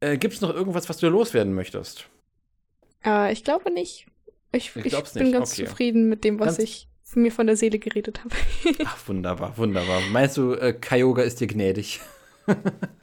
[0.00, 2.08] äh, Gibt es noch irgendwas, was du loswerden möchtest?
[3.04, 4.06] Äh, ich glaube nicht.
[4.52, 5.32] Ich, ich, ich bin nicht.
[5.32, 5.64] ganz okay.
[5.64, 8.34] zufrieden mit dem, was ganz ich mir von der Seele geredet habe.
[8.84, 10.00] Ach, wunderbar, wunderbar.
[10.10, 12.00] Meinst du, äh, Kyogre ist dir gnädig?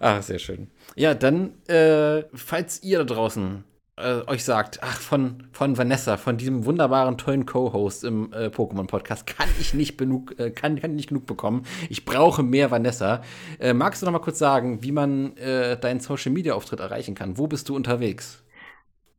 [0.00, 0.68] Ach, sehr schön.
[0.96, 3.64] Ja, dann, äh, falls ihr da draußen
[3.96, 9.26] äh, euch sagt, ach, von, von Vanessa, von diesem wunderbaren, tollen Co-Host im äh, Pokémon-Podcast,
[9.26, 11.64] kann ich nicht genug, äh, kann, kann nicht genug bekommen.
[11.88, 13.22] Ich brauche mehr Vanessa.
[13.60, 17.38] Äh, magst du noch mal kurz sagen, wie man äh, deinen Social-Media-Auftritt erreichen kann?
[17.38, 18.43] Wo bist du unterwegs?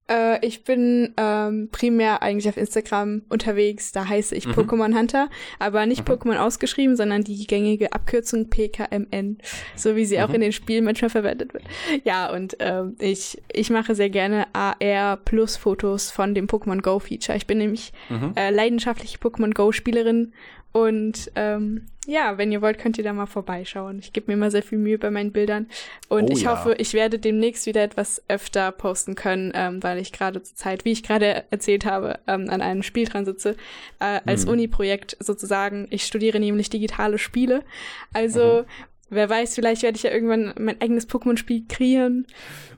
[0.08, 3.92] Äh, ich bin ähm, primär eigentlich auf Instagram unterwegs.
[3.92, 4.52] Da heiße ich mhm.
[4.52, 5.30] Pokémon Hunter,
[5.60, 6.14] aber nicht mhm.
[6.14, 9.40] Pokémon ausgeschrieben, sondern die gängige Abkürzung PKMN,
[9.76, 10.24] so wie sie mhm.
[10.24, 11.64] auch in den Spielen manchmal verwendet wird.
[12.04, 17.00] Ja, und ähm, ich, ich mache sehr gerne AR Plus Fotos von dem Pokémon Go
[17.00, 17.38] Feature.
[17.38, 18.34] Ich bin nämlich mhm.
[18.36, 20.34] äh, leidenschaftliche Pokémon Go Spielerin
[20.76, 24.00] und ähm, ja, wenn ihr wollt, könnt ihr da mal vorbeischauen.
[24.00, 25.68] Ich gebe mir immer sehr viel Mühe bei meinen Bildern.
[26.10, 26.52] Und oh, ich ja.
[26.52, 30.84] hoffe, ich werde demnächst wieder etwas öfter posten können, ähm, weil ich gerade zur Zeit,
[30.84, 33.56] wie ich gerade erzählt habe, ähm, an einem Spiel dran sitze.
[34.02, 34.50] Äh, als hm.
[34.50, 35.88] Uni-Projekt sozusagen.
[35.92, 37.64] Ich studiere nämlich digitale Spiele.
[38.12, 38.84] Also mhm.
[39.10, 42.26] Wer weiß, vielleicht werde ich ja irgendwann mein eigenes Pokémon-Spiel kreieren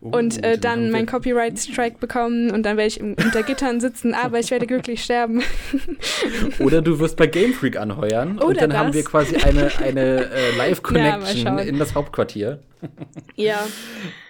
[0.01, 4.39] uh, und äh, dann meinen Copyright-Strike bekommen und dann werde ich unter Gittern sitzen, aber
[4.39, 5.41] ich werde glücklich sterben.
[6.59, 8.79] Oder du wirst bei Game Freak anheuern Oder und dann das.
[8.79, 12.61] haben wir quasi eine, eine äh, Live-Connection ja, in das Hauptquartier.
[13.35, 13.65] ja.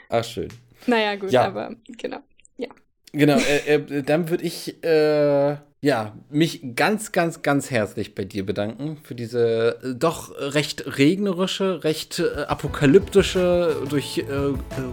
[0.10, 0.50] Ach, schön.
[0.86, 1.46] Naja, gut, ja.
[1.46, 2.20] aber genau.
[2.58, 2.70] Ja.
[3.14, 8.46] Genau, äh, äh dann würde ich äh, ja, mich ganz, ganz, ganz herzlich bei dir
[8.46, 14.24] bedanken für diese äh, doch recht regnerische, recht äh, apokalyptische, durch äh,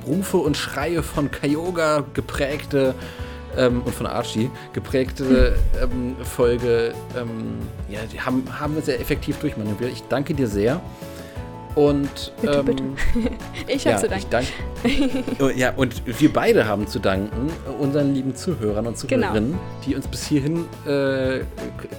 [0.06, 2.94] Rufe und Schreie von Kyogre geprägte
[3.56, 6.92] ähm, und von Archie geprägte ähm, Folge.
[7.16, 9.90] Ähm, ja, die haben, haben wir sehr effektiv durchmanövriert.
[9.90, 10.82] Ich danke dir sehr.
[11.74, 12.84] Und bitte, ähm, bitte.
[13.66, 14.30] ich habe ja, zu danken.
[14.30, 14.46] Dank,
[15.40, 17.50] oh, ja, und wir beide haben zu danken
[17.80, 19.26] unseren lieben Zuhörern und genau.
[19.26, 19.62] Zuhörerinnen, genau.
[19.84, 21.40] die uns bis hierhin äh,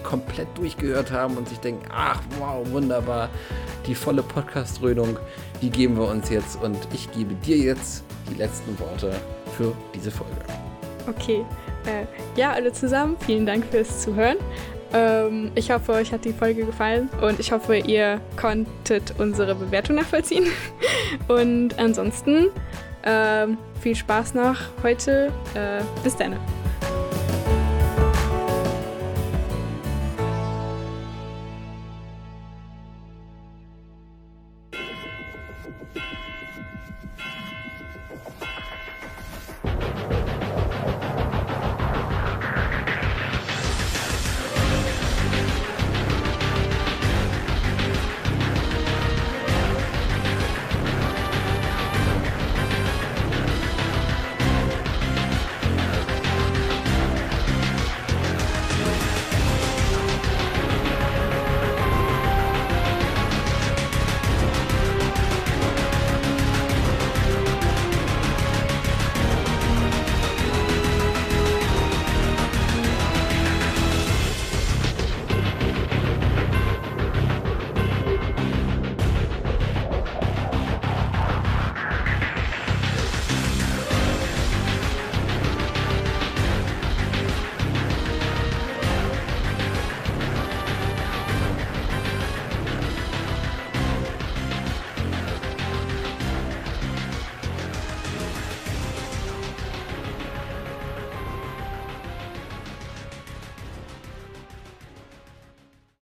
[0.03, 3.29] komplett durchgehört haben und sich denken, ach wow, wunderbar,
[3.85, 5.19] die volle Podcast-Dröhnung,
[5.61, 9.11] die geben wir uns jetzt und ich gebe dir jetzt die letzten Worte
[9.57, 10.33] für diese Folge.
[11.07, 11.45] Okay.
[11.85, 12.05] Äh,
[12.39, 14.37] ja, alle zusammen, vielen Dank fürs Zuhören.
[14.93, 19.97] Ähm, ich hoffe, euch hat die Folge gefallen und ich hoffe, ihr konntet unsere Bewertung
[19.97, 20.45] nachvollziehen.
[21.27, 22.47] Und ansonsten
[23.03, 25.31] ähm, viel Spaß noch heute.
[25.53, 26.35] Äh, bis dann.